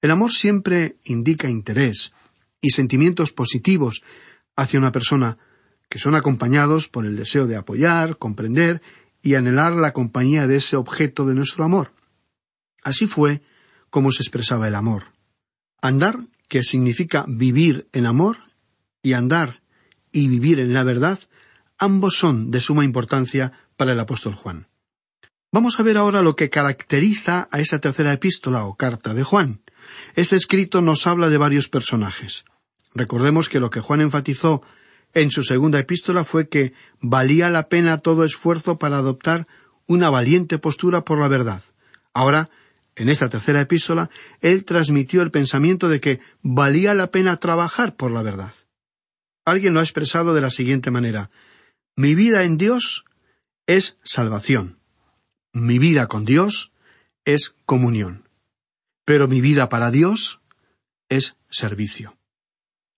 El 0.00 0.12
amor 0.12 0.30
siempre 0.30 0.96
indica 1.02 1.50
interés 1.50 2.12
y 2.60 2.70
sentimientos 2.70 3.32
positivos 3.32 4.04
hacia 4.54 4.78
una 4.78 4.92
persona 4.92 5.38
que 5.92 5.98
son 5.98 6.14
acompañados 6.14 6.88
por 6.88 7.04
el 7.04 7.16
deseo 7.16 7.46
de 7.46 7.54
apoyar, 7.54 8.16
comprender 8.16 8.80
y 9.20 9.34
anhelar 9.34 9.74
la 9.74 9.92
compañía 9.92 10.46
de 10.46 10.56
ese 10.56 10.76
objeto 10.76 11.26
de 11.26 11.34
nuestro 11.34 11.64
amor. 11.64 11.92
Así 12.82 13.06
fue 13.06 13.42
como 13.90 14.10
se 14.10 14.22
expresaba 14.22 14.66
el 14.68 14.74
amor. 14.74 15.12
Andar, 15.82 16.18
que 16.48 16.62
significa 16.62 17.26
vivir 17.28 17.90
en 17.92 18.06
amor, 18.06 18.38
y 19.02 19.12
andar 19.12 19.60
y 20.10 20.28
vivir 20.28 20.60
en 20.60 20.72
la 20.72 20.82
verdad, 20.82 21.18
ambos 21.76 22.16
son 22.16 22.50
de 22.50 22.62
suma 22.62 22.86
importancia 22.86 23.52
para 23.76 23.92
el 23.92 24.00
apóstol 24.00 24.32
Juan. 24.32 24.68
Vamos 25.52 25.78
a 25.78 25.82
ver 25.82 25.98
ahora 25.98 26.22
lo 26.22 26.36
que 26.36 26.48
caracteriza 26.48 27.48
a 27.52 27.60
esa 27.60 27.80
tercera 27.80 28.14
epístola 28.14 28.64
o 28.64 28.76
carta 28.76 29.12
de 29.12 29.24
Juan. 29.24 29.60
Este 30.14 30.36
escrito 30.36 30.80
nos 30.80 31.06
habla 31.06 31.28
de 31.28 31.36
varios 31.36 31.68
personajes. 31.68 32.46
Recordemos 32.94 33.50
que 33.50 33.60
lo 33.60 33.68
que 33.68 33.80
Juan 33.80 34.00
enfatizó 34.00 34.62
en 35.14 35.30
su 35.30 35.42
segunda 35.42 35.78
epístola 35.78 36.24
fue 36.24 36.48
que 36.48 36.72
valía 37.00 37.50
la 37.50 37.68
pena 37.68 37.98
todo 37.98 38.24
esfuerzo 38.24 38.78
para 38.78 38.98
adoptar 38.98 39.46
una 39.86 40.10
valiente 40.10 40.58
postura 40.58 41.04
por 41.04 41.18
la 41.18 41.28
verdad. 41.28 41.62
Ahora, 42.14 42.50
en 42.96 43.08
esta 43.08 43.28
tercera 43.28 43.60
epístola, 43.60 44.10
él 44.40 44.64
transmitió 44.64 45.22
el 45.22 45.30
pensamiento 45.30 45.88
de 45.88 46.00
que 46.00 46.20
valía 46.42 46.94
la 46.94 47.10
pena 47.10 47.36
trabajar 47.38 47.96
por 47.96 48.10
la 48.10 48.22
verdad. 48.22 48.54
Alguien 49.44 49.74
lo 49.74 49.80
ha 49.80 49.82
expresado 49.84 50.34
de 50.34 50.40
la 50.40 50.50
siguiente 50.50 50.90
manera 50.90 51.30
Mi 51.96 52.14
vida 52.14 52.44
en 52.44 52.56
Dios 52.56 53.04
es 53.66 53.98
salvación. 54.02 54.78
Mi 55.52 55.78
vida 55.78 56.06
con 56.06 56.24
Dios 56.24 56.72
es 57.24 57.54
comunión. 57.66 58.28
Pero 59.04 59.28
mi 59.28 59.40
vida 59.40 59.68
para 59.68 59.90
Dios 59.90 60.40
es 61.08 61.36
servicio. 61.50 62.16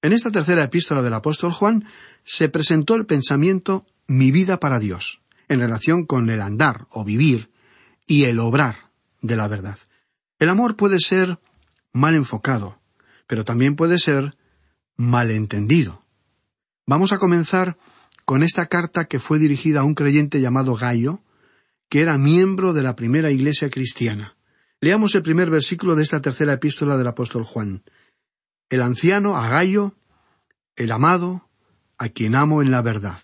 En 0.04 0.12
esta 0.12 0.30
tercera 0.30 0.62
epístola 0.62 1.00
del 1.00 1.14
apóstol 1.14 1.50
Juan 1.50 1.86
se 2.24 2.50
presentó 2.50 2.94
el 2.94 3.06
pensamiento 3.06 3.86
mi 4.06 4.32
vida 4.32 4.60
para 4.60 4.78
Dios, 4.78 5.22
en 5.48 5.60
relación 5.60 6.04
con 6.04 6.28
el 6.28 6.42
andar 6.42 6.86
o 6.90 7.06
vivir 7.06 7.48
y 8.06 8.24
el 8.24 8.38
obrar 8.38 8.90
de 9.22 9.34
la 9.34 9.48
verdad. 9.48 9.78
El 10.38 10.50
amor 10.50 10.76
puede 10.76 11.00
ser 11.00 11.38
mal 11.94 12.14
enfocado, 12.14 12.78
pero 13.26 13.46
también 13.46 13.76
puede 13.76 13.96
ser 13.96 14.36
mal 14.98 15.30
entendido. 15.30 16.04
Vamos 16.84 17.14
a 17.14 17.18
comenzar 17.18 17.78
con 18.26 18.42
esta 18.42 18.66
carta 18.66 19.06
que 19.06 19.18
fue 19.18 19.38
dirigida 19.38 19.80
a 19.80 19.84
un 19.84 19.94
creyente 19.94 20.38
llamado 20.38 20.74
Gallo, 20.74 21.22
que 21.88 22.02
era 22.02 22.18
miembro 22.18 22.74
de 22.74 22.82
la 22.82 22.94
primera 22.94 23.30
iglesia 23.30 23.70
cristiana. 23.70 24.36
Leamos 24.82 25.14
el 25.14 25.22
primer 25.22 25.48
versículo 25.48 25.96
de 25.96 26.02
esta 26.02 26.20
tercera 26.20 26.52
epístola 26.52 26.98
del 26.98 27.06
apóstol 27.06 27.44
Juan. 27.44 27.84
El 28.74 28.82
anciano 28.82 29.36
a 29.36 29.48
Gallo, 29.48 29.94
el 30.74 30.90
amado, 30.90 31.48
a 31.96 32.08
quien 32.08 32.34
amo 32.34 32.60
en 32.60 32.72
la 32.72 32.82
verdad. 32.82 33.20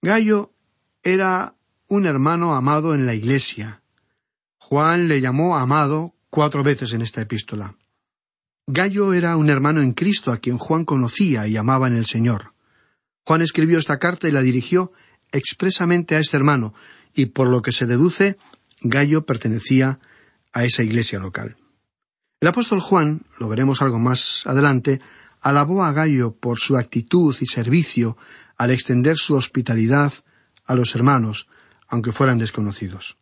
Gallo 0.00 0.54
era 1.02 1.54
un 1.86 2.06
hermano 2.06 2.54
amado 2.54 2.94
en 2.94 3.04
la 3.04 3.12
iglesia. 3.12 3.82
Juan 4.56 5.06
le 5.06 5.20
llamó 5.20 5.58
amado 5.58 6.14
cuatro 6.30 6.62
veces 6.64 6.94
en 6.94 7.02
esta 7.02 7.20
epístola. 7.20 7.76
Gallo 8.66 9.12
era 9.12 9.36
un 9.36 9.50
hermano 9.50 9.82
en 9.82 9.92
Cristo 9.92 10.32
a 10.32 10.38
quien 10.38 10.56
Juan 10.56 10.86
conocía 10.86 11.46
y 11.46 11.58
amaba 11.58 11.86
en 11.86 11.96
el 11.96 12.06
Señor. 12.06 12.54
Juan 13.26 13.42
escribió 13.42 13.78
esta 13.78 13.98
carta 13.98 14.28
y 14.28 14.32
la 14.32 14.40
dirigió 14.40 14.92
expresamente 15.30 16.16
a 16.16 16.20
este 16.20 16.38
hermano, 16.38 16.72
y 17.12 17.26
por 17.26 17.50
lo 17.50 17.60
que 17.60 17.72
se 17.72 17.84
deduce, 17.84 18.38
Gallo 18.80 19.26
pertenecía 19.26 20.00
a 20.54 20.64
esa 20.64 20.82
iglesia 20.82 21.18
local. 21.18 21.54
El 22.44 22.48
apóstol 22.48 22.80
Juan, 22.80 23.22
lo 23.38 23.48
veremos 23.48 23.80
algo 23.80 23.98
más 23.98 24.46
adelante, 24.46 25.00
alabó 25.40 25.82
a 25.82 25.92
Gallo 25.92 26.36
por 26.36 26.58
su 26.58 26.76
actitud 26.76 27.34
y 27.40 27.46
servicio 27.46 28.18
al 28.58 28.70
extender 28.70 29.16
su 29.16 29.34
hospitalidad 29.34 30.12
a 30.66 30.74
los 30.74 30.94
hermanos, 30.94 31.48
aunque 31.88 32.12
fueran 32.12 32.36
desconocidos. 32.36 33.16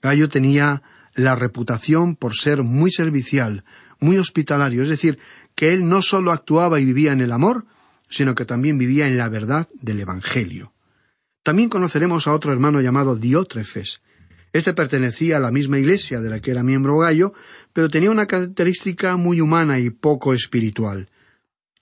Gallo 0.00 0.30
tenía 0.30 0.82
la 1.14 1.34
reputación 1.34 2.16
por 2.16 2.34
ser 2.34 2.62
muy 2.62 2.90
servicial, 2.90 3.62
muy 4.00 4.16
hospitalario, 4.16 4.80
es 4.80 4.88
decir, 4.88 5.18
que 5.54 5.74
él 5.74 5.86
no 5.86 6.00
sólo 6.00 6.32
actuaba 6.32 6.80
y 6.80 6.86
vivía 6.86 7.12
en 7.12 7.20
el 7.20 7.32
amor, 7.32 7.66
sino 8.08 8.34
que 8.34 8.46
también 8.46 8.78
vivía 8.78 9.06
en 9.06 9.18
la 9.18 9.28
verdad 9.28 9.68
del 9.82 10.00
Evangelio. 10.00 10.72
También 11.42 11.68
conoceremos 11.68 12.26
a 12.26 12.32
otro 12.32 12.54
hermano 12.54 12.80
llamado 12.80 13.16
Diótrefes. 13.16 14.00
Este 14.54 14.74
pertenecía 14.74 15.38
a 15.38 15.40
la 15.40 15.50
misma 15.50 15.78
iglesia 15.78 16.20
de 16.20 16.28
la 16.28 16.40
que 16.40 16.50
era 16.50 16.62
miembro 16.62 16.98
Gallo, 16.98 17.32
pero 17.72 17.88
tenía 17.88 18.10
una 18.10 18.26
característica 18.26 19.16
muy 19.16 19.40
humana 19.40 19.78
y 19.78 19.90
poco 19.90 20.34
espiritual. 20.34 21.08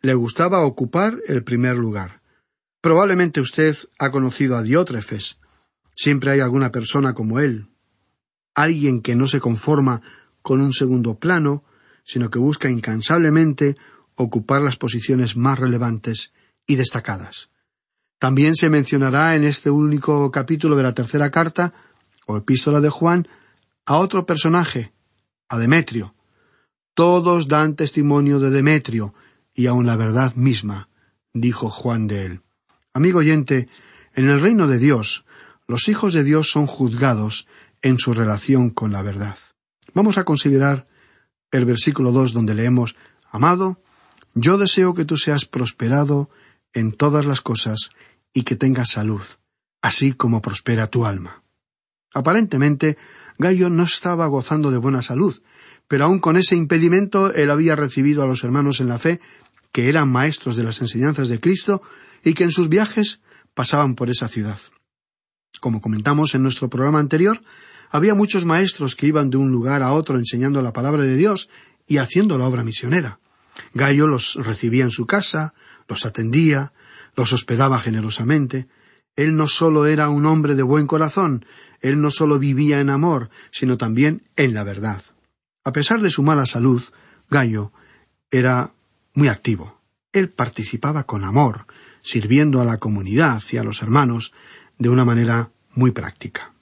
Le 0.02 0.14
gustaba 0.14 0.64
ocupar 0.64 1.18
el 1.26 1.44
primer 1.44 1.76
lugar. 1.76 2.20
Probablemente 2.80 3.40
usted 3.40 3.76
ha 3.98 4.10
conocido 4.10 4.56
a 4.56 4.62
Diótrefes. 4.62 5.38
Siempre 5.94 6.32
hay 6.32 6.40
alguna 6.40 6.70
persona 6.70 7.12
como 7.12 7.40
él. 7.40 7.68
Alguien 8.54 9.02
que 9.02 9.14
no 9.14 9.26
se 9.26 9.40
conforma 9.40 10.00
con 10.42 10.60
un 10.60 10.72
segundo 10.72 11.18
plano, 11.18 11.64
sino 12.04 12.30
que 12.30 12.38
busca 12.38 12.70
incansablemente 12.70 13.76
ocupar 14.14 14.62
las 14.62 14.76
posiciones 14.76 15.36
más 15.36 15.58
relevantes 15.58 16.32
y 16.66 16.76
destacadas. 16.76 17.50
También 18.18 18.54
se 18.54 18.70
mencionará 18.70 19.34
en 19.34 19.44
este 19.44 19.70
único 19.70 20.30
capítulo 20.30 20.76
de 20.76 20.82
la 20.82 20.94
tercera 20.94 21.30
carta, 21.30 21.72
o 22.26 22.36
epístola 22.36 22.80
de 22.80 22.90
Juan, 22.90 23.26
a 23.86 23.96
otro 23.96 24.26
personaje, 24.26 24.92
a 25.50 25.58
Demetrio. 25.58 26.14
Todos 26.94 27.48
dan 27.48 27.76
testimonio 27.76 28.40
de 28.40 28.50
Demetrio, 28.50 29.12
y 29.52 29.66
aun 29.66 29.84
la 29.84 29.96
verdad 29.96 30.34
misma, 30.36 30.88
dijo 31.34 31.68
Juan 31.68 32.06
de 32.06 32.24
él. 32.24 32.40
Amigo 32.94 33.18
oyente, 33.18 33.68
en 34.14 34.30
el 34.30 34.40
reino 34.40 34.66
de 34.66 34.78
Dios, 34.78 35.26
los 35.66 35.88
hijos 35.88 36.14
de 36.14 36.24
Dios 36.24 36.50
son 36.50 36.66
juzgados 36.66 37.46
en 37.82 37.98
su 37.98 38.12
relación 38.12 38.70
con 38.70 38.92
la 38.92 39.02
verdad. 39.02 39.38
Vamos 39.92 40.18
a 40.18 40.24
considerar 40.24 40.86
el 41.50 41.64
versículo 41.64 42.12
dos 42.12 42.32
donde 42.32 42.54
leemos 42.54 42.96
Amado, 43.30 43.80
yo 44.34 44.58
deseo 44.58 44.94
que 44.94 45.04
tú 45.04 45.16
seas 45.16 45.44
prosperado 45.44 46.30
en 46.72 46.92
todas 46.92 47.24
las 47.24 47.40
cosas 47.40 47.90
y 48.32 48.42
que 48.42 48.56
tengas 48.56 48.90
salud, 48.90 49.22
así 49.82 50.12
como 50.12 50.42
prospera 50.42 50.88
tu 50.88 51.06
alma. 51.06 51.42
Aparentemente, 52.12 52.96
Gallo 53.40 53.70
no 53.70 53.84
estaba 53.84 54.26
gozando 54.26 54.70
de 54.70 54.76
buena 54.76 55.00
salud, 55.00 55.40
pero 55.88 56.04
aun 56.04 56.18
con 56.18 56.36
ese 56.36 56.56
impedimento 56.56 57.32
él 57.32 57.50
había 57.50 57.74
recibido 57.74 58.22
a 58.22 58.26
los 58.26 58.44
hermanos 58.44 58.80
en 58.80 58.88
la 58.88 58.98
fe, 58.98 59.18
que 59.72 59.88
eran 59.88 60.12
maestros 60.12 60.56
de 60.56 60.62
las 60.62 60.82
enseñanzas 60.82 61.30
de 61.30 61.40
Cristo 61.40 61.80
y 62.22 62.34
que 62.34 62.44
en 62.44 62.50
sus 62.50 62.68
viajes 62.68 63.22
pasaban 63.54 63.94
por 63.94 64.10
esa 64.10 64.28
ciudad. 64.28 64.58
Como 65.58 65.80
comentamos 65.80 66.34
en 66.34 66.42
nuestro 66.42 66.68
programa 66.68 67.00
anterior, 67.00 67.40
había 67.90 68.14
muchos 68.14 68.44
maestros 68.44 68.94
que 68.94 69.06
iban 69.06 69.30
de 69.30 69.38
un 69.38 69.50
lugar 69.50 69.82
a 69.82 69.92
otro 69.92 70.18
enseñando 70.18 70.60
la 70.60 70.74
palabra 70.74 71.04
de 71.04 71.16
Dios 71.16 71.48
y 71.86 71.96
haciendo 71.96 72.36
la 72.36 72.46
obra 72.46 72.62
misionera. 72.62 73.20
Gallo 73.72 74.06
los 74.06 74.34
recibía 74.34 74.84
en 74.84 74.90
su 74.90 75.06
casa, 75.06 75.54
los 75.88 76.04
atendía, 76.04 76.74
los 77.16 77.32
hospedaba 77.32 77.80
generosamente. 77.80 78.68
Él 79.16 79.34
no 79.34 79.48
sólo 79.48 79.86
era 79.86 80.10
un 80.10 80.26
hombre 80.26 80.54
de 80.54 80.62
buen 80.62 80.86
corazón, 80.86 81.44
él 81.80 82.00
no 82.00 82.10
sólo 82.10 82.38
vivía 82.38 82.80
en 82.80 82.90
amor, 82.90 83.30
sino 83.50 83.76
también 83.76 84.22
en 84.36 84.54
la 84.54 84.64
verdad. 84.64 85.02
A 85.64 85.72
pesar 85.72 86.00
de 86.00 86.10
su 86.10 86.22
mala 86.22 86.46
salud, 86.46 86.82
Gallo 87.28 87.72
era 88.30 88.72
muy 89.14 89.28
activo. 89.28 89.80
Él 90.12 90.28
participaba 90.28 91.04
con 91.04 91.24
amor, 91.24 91.66
sirviendo 92.02 92.60
a 92.60 92.64
la 92.64 92.78
comunidad 92.78 93.42
y 93.50 93.56
a 93.56 93.64
los 93.64 93.82
hermanos 93.82 94.32
de 94.78 94.88
una 94.88 95.04
manera 95.04 95.50
muy 95.74 95.90
práctica. 95.90 96.52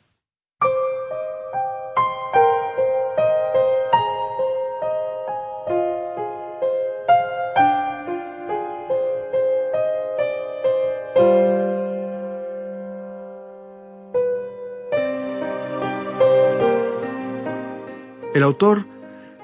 El 18.38 18.44
autor 18.44 18.86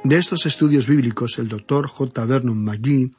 de 0.04 0.18
estos 0.18 0.46
estudios 0.46 0.86
bíblicos, 0.86 1.40
el 1.40 1.48
doctor 1.48 1.88
J. 1.88 2.26
Vernon 2.26 2.62
McGee, 2.62 3.10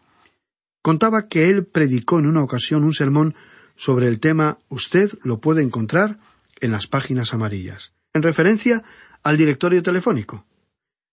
contaba 0.81 1.27
que 1.27 1.49
él 1.49 1.65
predicó 1.65 2.17
en 2.17 2.27
una 2.27 2.41
ocasión 2.41 2.85
un 2.85 2.93
sermón 2.93 3.35
sobre 3.75 4.07
el 4.07 4.21
tema 4.21 4.57
Usted 4.69 5.11
lo 5.23 5.41
puede 5.41 5.63
encontrar 5.63 6.17
en 6.61 6.71
las 6.71 6.87
páginas 6.87 7.33
amarillas, 7.33 7.91
en 8.13 8.23
referencia 8.23 8.83
al 9.21 9.35
directorio 9.35 9.83
telefónico. 9.83 10.45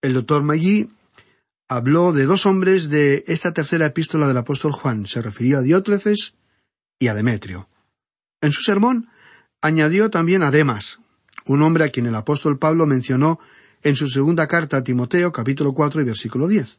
El 0.01 0.15
doctor 0.15 0.45
McGee 0.45 0.89
habló 1.69 2.13
de 2.13 2.25
dos 2.25 2.47
hombres 2.47 2.89
de 2.89 3.25
esta 3.27 3.53
tercera 3.53 3.87
epístola 3.87 4.29
del 4.29 4.37
apóstol 4.37 4.71
Juan. 4.71 5.07
Se 5.07 5.23
refirió 5.23 5.59
a 5.59 5.63
Diótrefes 5.63 6.35
y 7.01 7.09
a 7.09 7.15
Demetrio. 7.15 7.69
En 8.41 8.53
su 8.53 8.63
sermón 8.63 9.09
añadió 9.61 10.09
también 10.09 10.45
a 10.45 10.53
Demas, 10.53 11.01
un 11.47 11.63
hombre 11.63 11.83
a 11.83 11.89
quien 11.89 12.07
el 12.07 12.15
apóstol 12.15 12.61
Pablo 12.61 12.87
mencionó 12.87 13.41
en 13.83 13.97
su 13.97 14.09
segunda 14.09 14.47
carta 14.47 14.79
a 14.79 14.85
Timoteo 14.85 15.33
capítulo 15.33 15.73
cuatro 15.73 16.01
y 16.01 16.05
versículo 16.05 16.49
diez. 16.49 16.79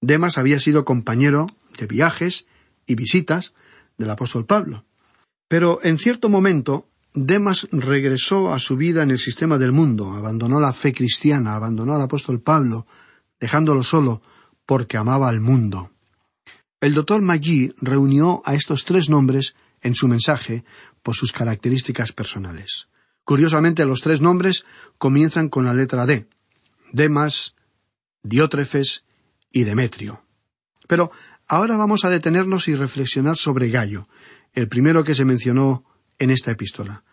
Demas 0.00 0.38
había 0.38 0.58
sido 0.58 0.84
compañero 0.84 1.46
de 1.78 1.86
viajes 1.86 2.46
y 2.86 2.94
visitas 2.94 3.54
del 3.96 4.10
apóstol 4.10 4.46
Pablo. 4.46 4.84
Pero 5.48 5.80
en 5.82 5.98
cierto 5.98 6.28
momento 6.28 6.88
Demas 7.14 7.68
regresó 7.72 8.52
a 8.52 8.58
su 8.58 8.76
vida 8.76 9.02
en 9.02 9.10
el 9.10 9.18
sistema 9.18 9.58
del 9.58 9.72
mundo, 9.72 10.12
abandonó 10.12 10.60
la 10.60 10.72
fe 10.72 10.92
cristiana, 10.92 11.54
abandonó 11.54 11.94
al 11.94 12.02
apóstol 12.02 12.40
Pablo, 12.40 12.86
dejándolo 13.40 13.82
solo 13.82 14.22
porque 14.66 14.96
amaba 14.96 15.28
al 15.28 15.40
mundo. 15.40 15.90
El 16.80 16.94
doctor 16.94 17.22
Maggi 17.22 17.74
reunió 17.78 18.42
a 18.44 18.54
estos 18.54 18.84
tres 18.84 19.08
nombres 19.08 19.54
en 19.80 19.94
su 19.94 20.06
mensaje 20.06 20.64
por 21.02 21.16
sus 21.16 21.32
características 21.32 22.12
personales. 22.12 22.88
Curiosamente, 23.24 23.84
los 23.84 24.00
tres 24.00 24.20
nombres 24.20 24.64
comienzan 24.98 25.48
con 25.48 25.64
la 25.64 25.74
letra 25.74 26.06
D. 26.06 26.26
Demas, 26.92 27.54
Diótrefes 28.22 29.04
y 29.50 29.64
Demetrio. 29.64 30.22
Pero 30.86 31.10
ahora 31.46 31.76
vamos 31.76 32.04
a 32.04 32.10
detenernos 32.10 32.68
y 32.68 32.74
reflexionar 32.74 33.36
sobre 33.36 33.70
Gallo, 33.70 34.08
el 34.54 34.68
primero 34.68 35.04
que 35.04 35.14
se 35.14 35.24
mencionó 35.24 35.84
en 36.18 36.30
esta 36.30 36.50
epístola. 36.50 37.04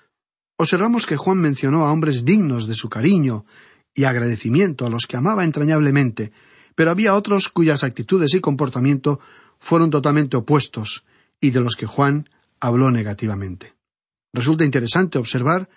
Observamos 0.57 1.05
que 1.05 1.17
Juan 1.17 1.37
mencionó 1.37 1.85
a 1.85 1.91
hombres 1.91 2.23
dignos 2.23 2.67
de 2.67 2.75
su 2.75 2.89
cariño 2.89 3.45
y 3.93 4.05
agradecimiento 4.05 4.85
a 4.85 4.89
los 4.89 5.05
que 5.05 5.17
amaba 5.17 5.43
entrañablemente, 5.43 6.31
pero 6.75 6.91
había 6.91 7.15
otros 7.15 7.49
cuyas 7.49 7.83
actitudes 7.83 8.33
y 8.33 8.41
comportamiento 8.41 9.19
fueron 9.59 9.89
totalmente 9.89 10.37
opuestos 10.37 11.05
y 11.39 11.51
de 11.51 11.61
los 11.61 11.75
que 11.75 11.85
Juan 11.85 12.29
habló 12.59 12.91
negativamente. 12.91 13.73
Resulta 14.33 14.65
interesante 14.65 15.17
observar 15.17 15.69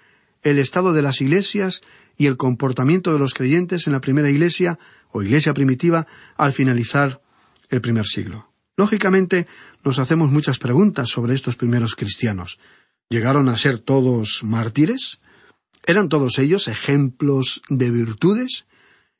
el 0.42 0.58
estado 0.58 0.92
de 0.92 1.02
las 1.02 1.20
iglesias 1.20 1.82
y 2.18 2.26
el 2.26 2.36
comportamiento 2.36 3.12
de 3.12 3.18
los 3.18 3.32
creyentes 3.32 3.86
en 3.86 3.94
la 3.94 4.00
primera 4.00 4.28
iglesia 4.28 4.78
o 5.10 5.22
iglesia 5.22 5.54
primitiva 5.54 6.06
al 6.36 6.52
finalizar 6.52 7.22
el 7.70 7.80
primer 7.80 8.06
siglo. 8.06 8.52
Lógicamente, 8.76 9.46
nos 9.84 9.98
hacemos 9.98 10.30
muchas 10.30 10.58
preguntas 10.58 11.08
sobre 11.08 11.34
estos 11.34 11.56
primeros 11.56 11.94
cristianos. 11.94 12.58
¿Llegaron 13.08 13.48
a 13.48 13.56
ser 13.56 13.78
todos 13.78 14.42
mártires? 14.42 15.20
¿Eran 15.86 16.08
todos 16.08 16.38
ellos 16.38 16.68
ejemplos 16.68 17.62
de 17.68 17.90
virtudes? 17.90 18.66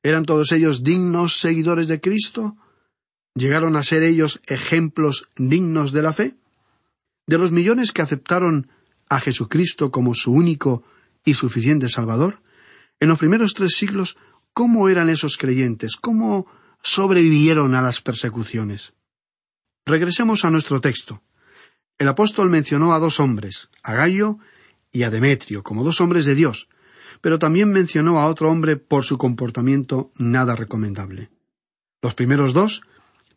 ¿Eran 0.02 0.24
todos 0.24 0.52
ellos 0.52 0.82
dignos 0.82 1.38
seguidores 1.38 1.88
de 1.88 2.00
Cristo? 2.00 2.56
¿Llegaron 3.34 3.76
a 3.76 3.82
ser 3.82 4.02
ellos 4.02 4.40
ejemplos 4.46 5.28
dignos 5.37 5.92
de 5.92 6.02
la 6.02 6.12
fe? 6.12 6.37
De 7.26 7.38
los 7.38 7.52
millones 7.52 7.92
que 7.92 8.02
aceptaron 8.02 8.68
a 9.08 9.20
Jesucristo 9.20 9.90
como 9.90 10.14
su 10.14 10.32
único 10.32 10.82
y 11.24 11.34
suficiente 11.34 11.88
Salvador? 11.88 12.42
En 13.00 13.08
los 13.08 13.18
primeros 13.18 13.54
tres 13.54 13.76
siglos, 13.76 14.16
¿cómo 14.52 14.88
eran 14.88 15.08
esos 15.08 15.37
creyentes? 15.37 15.96
¿Cómo 15.96 16.46
sobrevivieron 16.82 17.74
a 17.74 17.82
las 17.82 18.00
persecuciones? 18.00 18.92
Regresemos 19.87 20.44
a 20.44 20.50
nuestro 20.50 20.80
texto. 20.80 21.22
El 21.98 22.08
apóstol 22.08 22.50
mencionó 22.50 22.92
a 22.92 22.98
dos 22.98 23.20
hombres, 23.20 23.70
a 23.82 23.94
Gallo 23.94 24.38
y 24.92 25.02
a 25.02 25.11
Demetrio, 25.11 25.62
como 25.62 25.84
dos 25.84 26.00
hombres 26.00 26.24
de 26.24 26.34
Dios, 26.34 26.68
pero 27.20 27.38
también 27.38 27.72
mencionó 27.72 28.20
a 28.20 28.26
otro 28.26 28.50
hombre 28.50 28.76
por 28.76 29.04
su 29.04 29.18
comportamiento 29.18 30.12
nada 30.16 30.54
recomendable. 30.54 31.30
Los 32.02 32.14
primeros 32.14 32.52
dos 32.52 32.82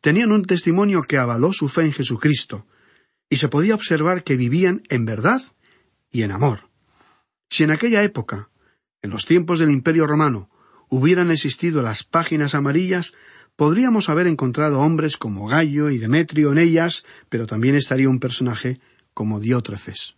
tenían 0.01 0.31
un 0.31 0.43
testimonio 0.43 1.01
que 1.01 1.17
avaló 1.17 1.53
su 1.53 1.67
fe 1.67 1.83
en 1.83 1.93
Jesucristo, 1.93 2.67
y 3.31 3.37
se 3.37 3.47
podía 3.47 3.75
observar 3.75 4.23
que 4.23 4.35
vivían 4.35 4.83
en 4.89 5.05
verdad 5.05 5.41
y 6.11 6.23
en 6.23 6.31
amor. 6.31 6.69
Si 7.49 7.63
en 7.63 7.71
aquella 7.71 8.03
época, 8.03 8.49
en 9.01 9.09
los 9.09 9.25
tiempos 9.25 9.59
del 9.59 9.71
Imperio 9.71 10.07
romano, 10.07 10.49
hubieran 10.89 11.31
existido 11.31 11.81
las 11.81 12.03
páginas 12.03 12.53
amarillas, 12.55 13.13
podríamos 13.55 14.09
haber 14.09 14.27
encontrado 14.27 14.79
hombres 14.79 15.17
como 15.17 15.47
Gallo 15.47 15.89
y 15.89 15.97
Demetrio 15.97 16.51
en 16.51 16.57
ellas, 16.57 17.03
pero 17.29 17.47
también 17.47 17.75
estaría 17.75 18.09
un 18.09 18.19
personaje 18.19 18.79
como 19.13 19.39
Diótrefes. 19.39 20.15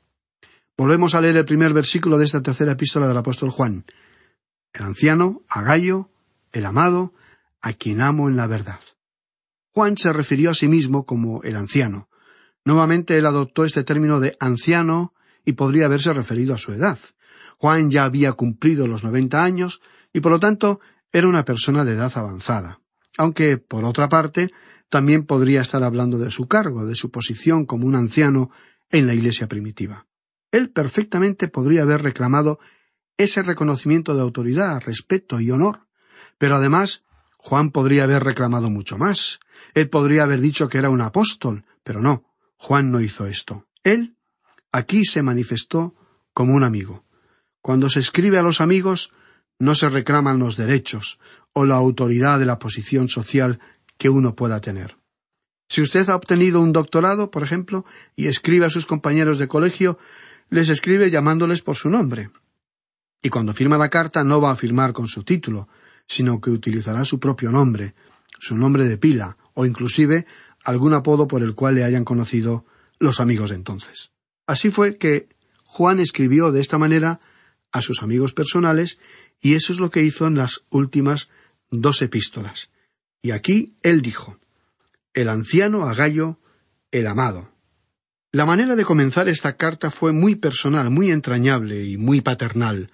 Volvemos 0.76 1.13
a 1.13 1.22
leer 1.22 1.38
el 1.38 1.46
primer 1.46 1.74
versículo 1.74 2.17
de 2.17 2.26
esta 2.26 2.41
tercera 2.41 2.72
epístola 2.72 3.08
del 3.08 3.17
apóstol 3.17 3.52
Juan. 3.52 3.86
El 4.74 4.84
anciano, 4.84 5.43
a 5.48 5.62
Gallo, 5.62 6.10
el 6.52 6.65
amado, 6.65 7.13
a 7.62 7.74
quien 7.74 8.02
amo 8.02 8.28
en 8.28 8.36
la 8.36 8.48
verdad. 8.48 8.80
Juan 9.72 9.98
se 9.98 10.12
refirió 10.12 10.52
a 10.52 10.56
sí 10.56 10.67
mismo 10.67 11.06
como 11.06 11.41
el 11.43 11.56
anciano. 11.56 12.10
Nuevamente 12.65 13.17
él 13.17 13.26
adoptó 13.26 13.65
este 13.65 13.84
término 13.84 14.19
de 14.19 14.36
anciano 14.39 15.13
y 15.46 15.54
podría 15.54 15.86
haberse 15.86 16.13
referido 16.13 16.54
a 16.54 16.58
su 16.58 16.72
edad. 16.72 16.98
Juan 17.63 17.89
ya 17.89 18.04
había 18.04 18.34
cumplido 18.34 18.88
los 18.88 19.06
noventa 19.06 19.41
años 19.41 19.80
y 20.12 20.19
por 20.19 20.34
lo 20.34 20.39
tanto 20.41 20.82
era 21.13 21.30
una 21.30 21.45
persona 21.45 21.86
de 21.86 21.93
edad 21.93 22.12
avanzada. 22.13 22.82
Aunque, 23.17 23.58
por 23.58 23.86
otra 23.86 24.10
parte, 24.10 24.49
también 24.89 25.26
podría 25.26 25.62
estar 25.62 25.82
hablando 25.82 26.17
de 26.17 26.30
su 26.30 26.49
cargo, 26.49 26.86
de 26.86 26.95
su 26.95 27.10
posición 27.10 27.65
como 27.65 27.88
un 27.88 27.95
anciano 27.95 28.52
en 28.89 29.08
la 29.08 29.13
iglesia 29.13 29.47
primitiva. 29.47 30.08
Él 30.52 30.71
perfectamente 30.71 31.47
podría 31.47 31.84
haber 31.84 32.02
reclamado 32.02 32.60
ese 33.15 33.43
reconocimiento 33.43 34.13
de 34.13 34.23
autoridad, 34.23 34.82
respeto 34.82 35.39
y 35.39 35.49
honor. 35.49 35.88
Pero 36.38 36.58
además, 36.58 37.06
Juan 37.38 37.71
podría 37.71 38.04
haber 38.04 38.26
reclamado 38.26 38.69
mucho 38.69 38.97
más. 38.97 39.39
Él 39.73 39.89
podría 39.89 40.23
haber 40.23 40.41
dicho 40.41 40.67
que 40.67 40.80
era 40.80 40.89
un 40.89 40.99
apóstol, 40.99 41.63
pero 41.82 42.02
no, 42.02 42.26
Juan 42.58 42.91
no 42.91 42.99
hizo 42.99 43.26
esto. 43.26 43.67
Él 43.86 44.17
aquí 44.73 45.06
se 45.06 45.23
manifestó 45.23 45.95
como 46.34 46.56
un 46.56 46.65
amigo. 46.65 47.06
Cuando 47.63 47.88
se 47.88 48.02
escribe 48.02 48.38
a 48.38 48.43
los 48.43 48.60
amigos, 48.60 49.13
no 49.58 49.73
se 49.73 49.88
reclaman 49.88 50.38
los 50.38 50.58
derechos 50.58 51.17
o 51.54 51.65
la 51.65 51.76
autoridad 51.76 52.38
de 52.38 52.45
la 52.45 52.60
posición 52.60 53.08
social 53.08 53.62
que 53.97 54.10
uno 54.10 54.36
pueda 54.36 54.60
tener. 54.60 54.97
Si 55.69 55.82
usted 55.82 56.10
ha 56.10 56.17
obtenido 56.17 56.60
un 56.60 56.73
doctorado, 56.73 57.32
por 57.32 57.41
ejemplo, 57.41 57.86
y 58.17 58.28
escribe 58.28 58.65
a 58.65 58.69
sus 58.69 58.86
compañeros 58.86 59.39
de 59.39 59.47
colegio, 59.47 59.97
les 60.49 60.67
escribe 60.67 61.10
llamándoles 61.10 61.62
por 61.62 61.78
su 61.78 61.89
nombre. 61.89 62.32
Y 63.21 63.30
cuando 63.30 63.54
firma 63.54 63.78
la 63.78 63.89
carta 63.89 64.26
no 64.26 64.41
va 64.41 64.52
a 64.52 64.56
firmar 64.56 64.91
con 64.91 65.08
su 65.08 65.23
título, 65.23 65.69
sino 66.06 66.41
que 66.41 66.49
utilizará 66.49 67.06
su 67.06 67.17
propio 67.17 67.49
nombre, 67.49 67.95
su 68.39 68.58
nombre 68.58 68.84
de 68.84 68.97
pila, 68.97 69.38
o 69.54 69.65
inclusive 69.65 70.26
algún 70.65 70.93
apodo 70.93 71.30
por 71.30 71.41
el 71.41 71.56
cual 71.56 71.76
le 71.76 71.86
hayan 71.86 72.04
conocido 72.04 72.65
los 72.99 73.21
amigos 73.21 73.52
de 73.52 73.56
entonces. 73.56 74.12
Así 74.47 74.69
fue 74.69 74.97
que 74.97 75.30
Juan 75.63 76.02
escribió 76.02 76.52
de 76.52 76.60
esta 76.60 76.78
manera 76.78 77.21
a 77.73 77.81
sus 77.81 78.01
amigos 78.01 78.33
personales, 78.33 78.97
y 79.41 79.55
eso 79.55 79.73
es 79.73 79.79
lo 79.79 79.89
que 79.89 80.03
hizo 80.03 80.25
en 80.25 80.36
las 80.36 80.63
últimas 80.69 81.27
dos 81.69 82.01
epístolas. 82.01 82.69
Y 83.21 83.31
aquí 83.31 83.75
él 83.83 84.01
dijo 84.01 84.39
El 85.13 85.27
anciano 85.27 85.89
a 85.89 85.93
Gallo, 85.93 86.39
el 86.91 87.07
amado, 87.07 87.53
la 88.33 88.47
manera 88.47 88.75
de 88.75 88.83
comenzar 88.83 89.29
esta 89.29 89.57
carta 89.57 89.91
fue 89.91 90.12
muy 90.12 90.33
personal, 90.33 90.89
muy 90.89 91.12
entrañable 91.12 91.86
y 91.86 91.97
muy 91.97 92.21
paternal. 92.21 92.89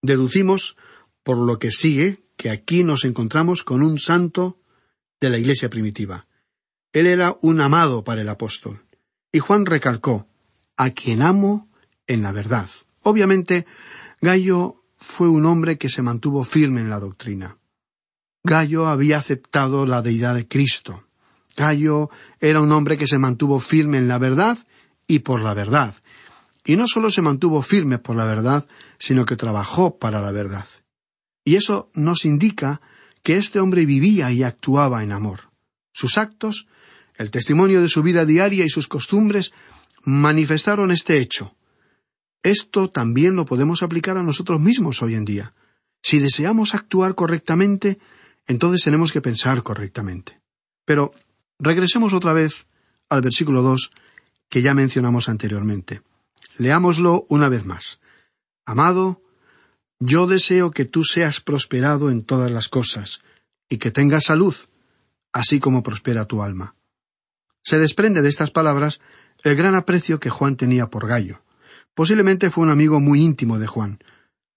Deducimos, 0.00 0.76
por 1.24 1.38
lo 1.38 1.58
que 1.58 1.72
sigue, 1.72 2.22
que 2.36 2.50
aquí 2.50 2.84
nos 2.84 3.04
encontramos 3.04 3.64
con 3.64 3.82
un 3.82 3.98
santo 3.98 4.60
de 5.20 5.30
la 5.30 5.38
Iglesia 5.38 5.68
primitiva. 5.68 6.28
Él 6.92 7.08
era 7.08 7.36
un 7.42 7.60
amado 7.60 8.04
para 8.04 8.20
el 8.20 8.28
apóstol. 8.28 8.84
Y 9.32 9.40
Juan 9.40 9.66
recalcó, 9.66 10.28
a 10.76 10.90
quien 10.90 11.20
amo 11.20 11.68
en 12.06 12.22
la 12.22 12.30
verdad. 12.30 12.70
Obviamente, 13.02 13.66
Gallo 14.20 14.82
fue 14.96 15.28
un 15.28 15.44
hombre 15.44 15.76
que 15.76 15.88
se 15.88 16.02
mantuvo 16.02 16.42
firme 16.42 16.80
en 16.80 16.90
la 16.90 17.00
doctrina. 17.00 17.58
Gallo 18.42 18.86
había 18.86 19.18
aceptado 19.18 19.86
la 19.86 20.02
deidad 20.02 20.34
de 20.34 20.48
Cristo. 20.48 21.04
Gallo 21.56 22.10
era 22.40 22.60
un 22.60 22.72
hombre 22.72 22.96
que 22.96 23.06
se 23.06 23.18
mantuvo 23.18 23.58
firme 23.58 23.98
en 23.98 24.08
la 24.08 24.18
verdad 24.18 24.58
y 25.06 25.20
por 25.20 25.42
la 25.42 25.52
verdad. 25.52 25.94
Y 26.64 26.76
no 26.76 26.86
solo 26.86 27.10
se 27.10 27.22
mantuvo 27.22 27.62
firme 27.62 27.98
por 27.98 28.16
la 28.16 28.24
verdad, 28.24 28.66
sino 28.98 29.24
que 29.26 29.36
trabajó 29.36 29.98
para 29.98 30.20
la 30.20 30.32
verdad. 30.32 30.66
Y 31.44 31.56
eso 31.56 31.90
nos 31.94 32.24
indica 32.24 32.80
que 33.22 33.36
este 33.36 33.60
hombre 33.60 33.86
vivía 33.86 34.32
y 34.32 34.42
actuaba 34.42 35.02
en 35.02 35.12
amor. 35.12 35.50
Sus 35.92 36.18
actos, 36.18 36.66
el 37.16 37.30
testimonio 37.30 37.82
de 37.82 37.88
su 37.88 38.02
vida 38.02 38.24
diaria 38.24 38.64
y 38.64 38.68
sus 38.68 38.88
costumbres 38.88 39.52
manifestaron 40.04 40.90
este 40.90 41.18
hecho. 41.18 41.54
Esto 42.46 42.88
también 42.88 43.34
lo 43.34 43.44
podemos 43.44 43.82
aplicar 43.82 44.16
a 44.18 44.22
nosotros 44.22 44.60
mismos 44.60 45.02
hoy 45.02 45.16
en 45.16 45.24
día. 45.24 45.52
Si 46.00 46.20
deseamos 46.20 46.76
actuar 46.76 47.16
correctamente, 47.16 47.98
entonces 48.46 48.84
tenemos 48.84 49.10
que 49.10 49.20
pensar 49.20 49.64
correctamente. 49.64 50.38
Pero 50.84 51.10
regresemos 51.58 52.12
otra 52.12 52.32
vez 52.32 52.68
al 53.08 53.22
versículo 53.22 53.62
dos 53.62 53.90
que 54.48 54.62
ya 54.62 54.74
mencionamos 54.74 55.28
anteriormente. 55.28 56.02
Leámoslo 56.56 57.26
una 57.28 57.48
vez 57.48 57.66
más. 57.66 58.00
Amado, 58.64 59.22
yo 59.98 60.28
deseo 60.28 60.70
que 60.70 60.84
tú 60.84 61.02
seas 61.02 61.40
prosperado 61.40 62.10
en 62.10 62.22
todas 62.22 62.52
las 62.52 62.68
cosas, 62.68 63.22
y 63.68 63.78
que 63.78 63.90
tengas 63.90 64.22
salud, 64.22 64.54
así 65.32 65.58
como 65.58 65.82
prospera 65.82 66.26
tu 66.26 66.44
alma. 66.44 66.76
Se 67.64 67.76
desprende 67.80 68.22
de 68.22 68.28
estas 68.28 68.52
palabras 68.52 69.00
el 69.42 69.56
gran 69.56 69.74
aprecio 69.74 70.20
que 70.20 70.30
Juan 70.30 70.54
tenía 70.56 70.86
por 70.86 71.08
Gallo. 71.08 71.42
Posiblemente 71.96 72.50
fue 72.50 72.62
un 72.62 72.68
amigo 72.68 73.00
muy 73.00 73.22
íntimo 73.22 73.58
de 73.58 73.66
Juan, 73.66 73.98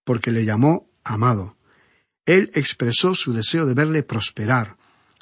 porque 0.04 0.30
le 0.30 0.44
llamó 0.44 0.90
amado. 1.06 1.56
Él 2.26 2.52
expresó 2.54 3.16
su 3.16 3.32
deseo 3.32 3.66
de 3.66 3.74
verle 3.74 4.04
prosperar, 4.04 4.76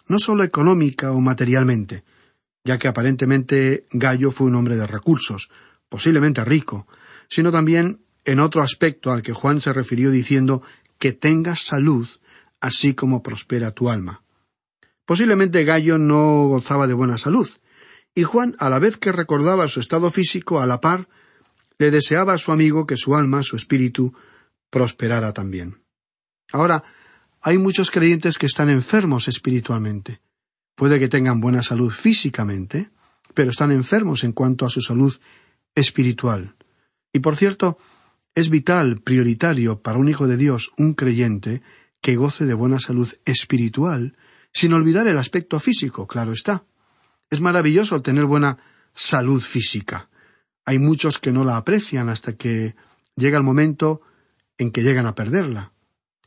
no 0.08 0.18
solo 0.18 0.44
económica 0.44 1.12
o 1.12 1.22
materialmente, 1.22 2.04
ya 2.66 2.80
que 2.80 2.88
aparentemente 2.88 3.86
Gallo 3.92 4.32
fue 4.32 4.48
un 4.48 4.56
hombre 4.56 4.78
de 4.78 4.88
recursos, 4.88 5.52
posiblemente 5.90 6.44
rico, 6.44 6.88
sino 7.30 7.52
también 7.52 8.02
en 8.26 8.40
otro 8.40 8.64
aspecto 8.64 9.12
al 9.12 9.22
que 9.22 9.34
Juan 9.34 9.62
se 9.62 9.72
refirió 9.72 10.10
diciendo 10.10 10.64
que 10.98 11.14
tengas 11.14 11.60
salud, 11.60 12.10
así 12.60 12.96
como 12.96 13.22
prospera 13.22 13.76
tu 13.76 13.92
alma. 13.92 14.24
Posiblemente 15.06 15.64
Gallo 15.66 16.00
no 16.00 16.48
gozaba 16.48 16.88
de 16.88 16.96
buena 16.96 17.20
salud, 17.20 17.48
y 18.16 18.24
Juan, 18.24 18.56
a 18.58 18.72
la 18.72 18.80
vez 18.80 18.98
que 18.98 19.12
recordaba 19.12 19.68
su 19.68 19.80
estado 19.80 20.10
físico, 20.10 20.60
a 20.60 20.66
la 20.66 20.82
par, 20.82 21.08
le 21.80 21.92
deseaba 21.92 22.34
a 22.34 22.38
su 22.38 22.52
amigo 22.52 22.86
que 22.86 22.98
su 22.98 23.16
alma, 23.16 23.44
su 23.44 23.56
espíritu, 23.56 24.14
prosperara 24.70 25.34
también. 25.34 25.82
Ahora, 26.52 26.84
hay 27.42 27.58
muchos 27.58 27.92
creyentes 27.92 28.38
que 28.38 28.46
están 28.46 28.70
enfermos 28.70 29.28
espiritualmente. 29.28 30.22
Puede 30.76 31.00
que 31.00 31.08
tengan 31.08 31.40
buena 31.40 31.62
salud 31.62 31.92
físicamente, 31.92 32.90
pero 33.34 33.52
están 33.52 33.72
enfermos 33.72 34.24
en 34.24 34.32
cuanto 34.32 34.66
a 34.66 34.70
su 34.70 34.82
salud 34.82 35.16
espiritual. 35.76 36.56
Y 37.14 37.20
por 37.20 37.36
cierto, 37.36 37.78
es 38.36 38.50
vital, 38.50 39.02
prioritario 39.02 39.82
para 39.82 40.00
un 40.00 40.10
hijo 40.10 40.28
de 40.28 40.38
Dios, 40.38 40.72
un 40.78 40.94
creyente, 40.94 41.62
que 42.02 42.16
goce 42.16 42.46
de 42.46 42.54
buena 42.54 42.80
salud 42.80 43.12
espiritual, 43.26 44.16
sin 44.54 44.74
olvidar 44.74 45.08
el 45.08 45.18
aspecto 45.18 45.60
físico, 45.60 46.08
claro 46.08 46.32
está. 46.32 46.66
Es 47.30 47.42
maravilloso 47.42 48.02
tener 48.02 48.26
buena 48.26 48.58
salud 48.94 49.42
física. 49.42 50.10
Hay 50.68 50.80
muchos 50.80 51.18
que 51.18 51.32
no 51.32 51.46
la 51.46 51.56
aprecian 51.56 52.10
hasta 52.10 52.36
que 52.36 52.76
llega 53.16 53.38
el 53.38 53.44
momento 53.46 54.02
en 54.58 54.72
que 54.72 54.84
llegan 54.84 55.06
a 55.06 55.16
perderla. 55.16 55.72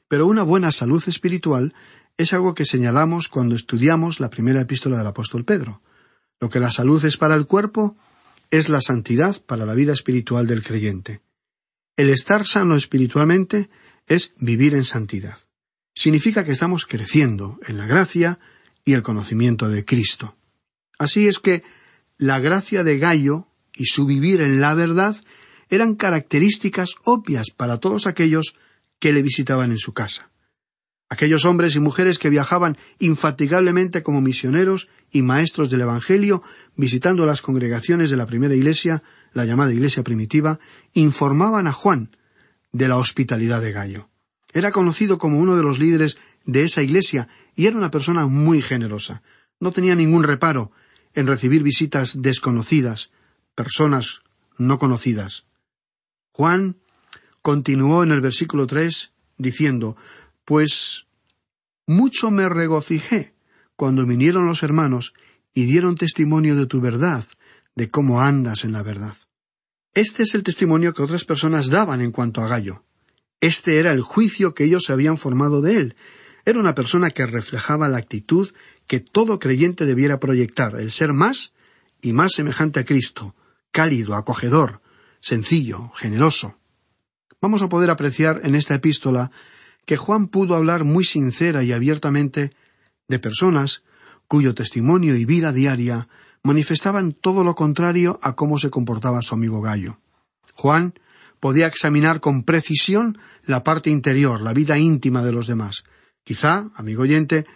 Pero 0.09 0.27
una 0.27 0.45
buena 0.45 0.73
salud 0.73 1.05
espiritual 1.07 1.75
es 2.17 2.33
algo 2.33 2.55
que 2.55 2.65
señalamos 2.65 3.29
cuando 3.29 3.55
estudiamos 3.55 4.19
la 4.19 4.31
primera 4.31 4.63
epístola 4.63 4.97
del 4.97 5.07
apóstol 5.07 5.45
Pedro. 5.45 5.83
Lo 6.41 6.49
que 6.49 6.59
la 6.59 6.71
salud 6.71 7.05
es 7.05 7.19
para 7.19 7.35
el 7.35 7.47
cuerpo, 7.47 7.99
es 8.51 8.71
la 8.71 8.81
santidad 8.81 9.45
para 9.45 9.67
la 9.67 9.75
vida 9.75 9.93
espiritual 9.93 10.47
del 10.47 10.63
creyente. 10.63 11.21
El 11.99 12.09
estar 12.09 12.47
sano 12.47 12.77
espiritualmente 12.77 13.69
es 14.07 14.33
vivir 14.39 14.75
en 14.75 14.85
santidad. 14.85 15.39
Significa 15.95 16.47
que 16.47 16.53
estamos 16.53 16.87
creciendo 16.87 17.61
en 17.67 17.77
la 17.77 17.85
gracia 17.85 18.39
y 18.87 18.95
el 18.95 19.03
conocimiento 19.03 19.69
de 19.69 19.85
Cristo. 19.85 20.35
Así 20.99 21.29
es 21.29 21.41
que 21.41 21.63
la 22.17 22.39
gracia 22.39 22.85
de 22.85 22.99
Gallo 22.99 23.50
y 23.75 23.87
su 23.87 24.07
vivir 24.07 24.41
en 24.41 24.61
la 24.61 24.75
verdad 24.75 25.17
eran 25.69 25.95
características 25.95 26.95
obvias 27.05 27.51
para 27.51 27.79
todos 27.79 28.07
aquellos 28.07 28.55
que 28.99 29.13
le 29.13 29.23
visitaban 29.23 29.71
en 29.71 29.79
su 29.79 29.93
casa. 29.93 30.31
Aquellos 31.09 31.45
hombres 31.45 31.75
y 31.75 31.81
mujeres 31.81 32.19
que 32.19 32.31
viajaban 32.31 32.77
infatigablemente 33.01 34.03
como 34.03 34.21
misioneros 34.21 34.89
y 35.11 35.23
maestros 35.23 35.69
del 35.69 35.81
Evangelio, 35.81 36.43
visitando 36.77 37.27
las 37.27 37.43
congregaciones 37.43 38.11
de 38.11 38.17
la 38.17 38.27
primera 38.27 38.55
iglesia, 38.55 39.03
la 39.33 39.45
llamada 39.45 39.73
iglesia 39.73 40.05
primitiva, 40.05 40.61
informaban 40.93 41.67
a 41.67 41.73
Juan 41.73 42.17
de 42.73 42.87
la 42.87 42.97
hospitalidad 42.97 43.61
de 43.61 43.73
Gallo. 43.73 44.09
Era 44.53 44.71
conocido 44.71 45.19
como 45.19 45.39
uno 45.39 45.57
de 45.57 45.63
los 45.63 45.79
líderes 45.79 46.19
de 46.45 46.63
esa 46.63 46.83
iglesia 46.83 47.29
y 47.57 47.67
era 47.67 47.77
una 47.77 47.91
persona 47.91 48.27
muy 48.27 48.63
generosa. 48.63 49.23
No 49.59 49.73
tenía 49.73 49.95
ningún 49.95 50.23
reparo 50.23 50.71
en 51.15 51.27
recibir 51.27 51.63
visitas 51.63 52.23
desconocidas, 52.23 53.11
personas 53.63 54.23
no 54.57 54.79
conocidas. 54.79 55.45
Juan 56.33 56.77
continuó 57.43 58.03
en 58.03 58.13
el 58.13 58.23
versículo 58.23 58.67
tres 58.67 59.13
diciendo 59.37 59.99
Pues 60.47 61.07
mucho 61.87 62.31
me 62.31 62.49
regocijé 62.49 63.35
cuando 63.77 64.07
vinieron 64.07 64.47
los 64.47 64.63
hermanos 64.63 65.13
y 65.53 65.65
dieron 65.65 65.97
testimonio 65.97 66.57
de 66.57 66.65
tu 66.65 66.81
verdad, 66.81 67.27
de 67.75 67.91
cómo 67.91 68.23
andas 68.23 68.65
en 68.65 68.73
la 68.73 68.83
verdad. 68.83 69.17
Este 69.93 70.23
es 70.23 70.35
el 70.35 70.43
testimonio 70.43 70.95
que 70.95 71.03
otras 71.03 71.27
personas 71.27 71.69
daban 71.69 72.01
en 72.01 72.13
cuanto 72.13 72.41
a 72.41 72.49
Gallo. 72.49 72.83
Este 73.43 73.79
era 73.79 73.91
el 73.91 74.01
juicio 74.01 74.55
que 74.55 74.65
ellos 74.65 74.89
habían 74.89 75.19
formado 75.19 75.61
de 75.61 75.77
él. 75.77 75.97
Era 76.47 76.61
una 76.61 76.75
persona 76.75 77.11
que 77.11 77.27
reflejaba 77.27 77.91
la 77.91 77.99
actitud 77.99 78.51
que 78.87 79.01
todo 79.01 79.39
creyente 79.39 79.85
debiera 79.85 80.19
proyectar, 80.19 80.81
el 80.81 80.93
ser 80.93 81.13
más 81.13 81.53
y 82.01 82.15
más 82.15 82.33
semejante 82.33 82.81
a 82.81 82.85
Cristo, 82.87 83.35
cálido, 83.73 84.15
acogedor, 84.15 84.81
sencillo, 85.21 85.91
generoso. 85.95 86.57
Vamos 87.41 87.63
a 87.63 87.69
poder 87.69 87.91
apreciar 87.91 88.41
en 88.45 88.55
esta 88.55 88.75
epístola 88.75 89.31
que 89.87 89.97
Juan 89.97 90.29
pudo 90.29 90.55
hablar 90.57 90.85
muy 90.85 91.05
sincera 91.05 91.63
y 91.63 91.73
abiertamente 91.73 92.53
de 93.09 93.19
personas 93.19 93.83
cuyo 94.29 94.55
testimonio 94.55 95.17
y 95.17 95.25
vida 95.25 95.53
diaria 95.53 96.09
manifestaban 96.43 97.13
todo 97.13 97.45
lo 97.45 97.55
contrario 97.55 98.19
a 98.23 98.35
cómo 98.37 98.59
se 98.59 98.71
comportaba 98.71 99.23
su 99.23 99.35
amigo 99.35 99.61
Gallo. 99.61 99.99
Juan 100.55 100.95
podía 101.41 101.67
examinar 101.67 102.21
con 102.21 102.45
precisión 102.45 103.19
la 103.45 103.65
parte 103.65 103.91
interior, 103.91 104.41
la 104.41 104.53
vida 104.53 104.79
íntima 104.79 105.25
de 105.25 105.33
los 105.33 105.47
demás. 105.47 105.85
Quizá, 106.23 106.71
amigo 106.75 107.03
oyente, 107.03 107.47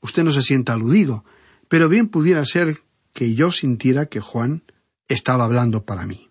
usted 0.00 0.22
no 0.22 0.30
se 0.30 0.42
sienta 0.42 0.74
aludido, 0.74 1.24
pero 1.68 1.88
bien 1.88 2.08
pudiera 2.08 2.44
ser 2.44 2.78
que 3.12 3.34
yo 3.34 3.50
sintiera 3.50 4.06
que 4.06 4.20
Juan 4.20 4.62
estaba 5.10 5.44
hablando 5.44 5.84
para 5.84 6.06
mí. 6.06 6.30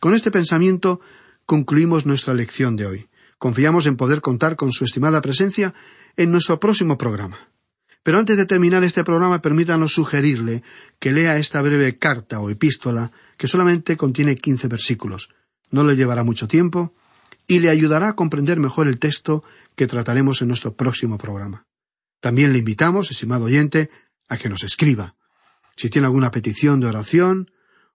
Con 0.00 0.14
este 0.14 0.30
pensamiento 0.30 1.00
concluimos 1.44 2.06
nuestra 2.06 2.34
lección 2.34 2.74
de 2.74 2.86
hoy. 2.86 3.08
Confiamos 3.38 3.86
en 3.86 3.96
poder 3.96 4.20
contar 4.20 4.56
con 4.56 4.72
su 4.72 4.84
estimada 4.84 5.20
presencia 5.20 5.74
en 6.16 6.32
nuestro 6.32 6.58
próximo 6.58 6.98
programa. 6.98 7.50
Pero 8.02 8.18
antes 8.18 8.38
de 8.38 8.46
terminar 8.46 8.82
este 8.82 9.04
programa, 9.04 9.42
permítanos 9.42 9.92
sugerirle 9.92 10.62
que 10.98 11.12
lea 11.12 11.36
esta 11.36 11.60
breve 11.60 11.98
carta 11.98 12.40
o 12.40 12.48
epístola 12.48 13.12
que 13.36 13.46
solamente 13.46 13.96
contiene 13.96 14.36
quince 14.36 14.68
versículos. 14.68 15.28
No 15.70 15.84
le 15.84 15.96
llevará 15.96 16.24
mucho 16.24 16.48
tiempo 16.48 16.94
y 17.46 17.58
le 17.58 17.68
ayudará 17.68 18.08
a 18.08 18.16
comprender 18.16 18.58
mejor 18.58 18.88
el 18.88 18.98
texto 18.98 19.44
que 19.76 19.86
trataremos 19.86 20.40
en 20.40 20.48
nuestro 20.48 20.74
próximo 20.74 21.18
programa. 21.18 21.66
También 22.20 22.52
le 22.52 22.58
invitamos, 22.58 23.10
estimado 23.10 23.44
oyente, 23.44 23.90
a 24.28 24.38
que 24.38 24.48
nos 24.48 24.64
escriba. 24.64 25.16
Si 25.76 25.90
tiene 25.90 26.06
alguna 26.06 26.30
petición 26.30 26.80
de 26.80 26.86
oración 26.86 27.50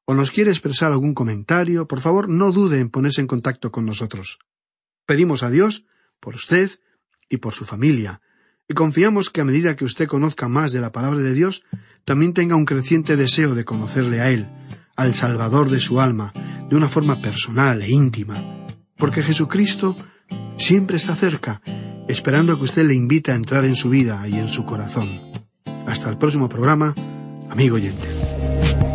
o 0.06 0.14
nos 0.14 0.32
quiere 0.32 0.52
expresar 0.52 0.92
algún 0.92 1.14
comentario, 1.14 1.88
por 1.88 2.00
favor 2.00 2.30
no 2.30 2.52
dude 2.52 2.80
en 2.80 2.90
ponerse 2.90 3.22
en 3.22 3.28
contacto 3.28 3.72
con 3.72 3.86
nosotros. 3.86 4.40
Pedimos 5.06 5.44
a 5.44 5.50
Dios 5.50 5.86
por 6.20 6.36
usted 6.36 6.70
y 7.30 7.38
por 7.38 7.54
su 7.54 7.66
familia, 7.66 8.22
y 8.68 8.74
confiamos 8.74 9.30
que 9.30 9.42
a 9.42 9.46
medida 9.46 9.76
que 9.76 9.86
usted 9.86 10.08
conozca 10.08 10.48
más 10.48 10.72
de 10.72 10.82
la 10.82 10.92
palabra 10.92 11.20
de 11.20 11.34
Dios, 11.34 11.64
también 12.04 12.34
tenga 12.34 12.56
un 12.56 12.66
creciente 12.66 13.16
deseo 13.16 13.56
de 13.56 13.66
conocerle 13.66 14.22
a 14.22 14.30
Él, 14.30 14.48
al 14.96 15.14
Salvador 15.14 15.70
de 15.70 15.80
su 15.80 16.00
alma, 16.00 16.34
de 16.70 16.76
una 16.76 16.88
forma 16.88 17.22
personal 17.22 17.82
e 17.82 17.92
íntima, 17.92 18.66
porque 18.98 19.22
Jesucristo 19.22 19.96
siempre 20.58 20.98
está 20.98 21.16
cerca, 21.16 21.62
esperando 22.08 22.58
que 22.58 22.64
usted 22.64 22.86
le 22.86 22.94
invite 22.94 23.32
a 23.32 23.36
entrar 23.36 23.66
en 23.66 23.76
su 23.76 23.90
vida 23.90 24.28
y 24.28 24.34
en 24.34 24.48
su 24.48 24.66
corazón. 24.66 25.08
Hasta 25.86 26.10
el 26.10 26.18
próximo 26.18 26.50
programa, 26.50 26.96
amigo 27.50 27.76
oyente. 27.76 28.95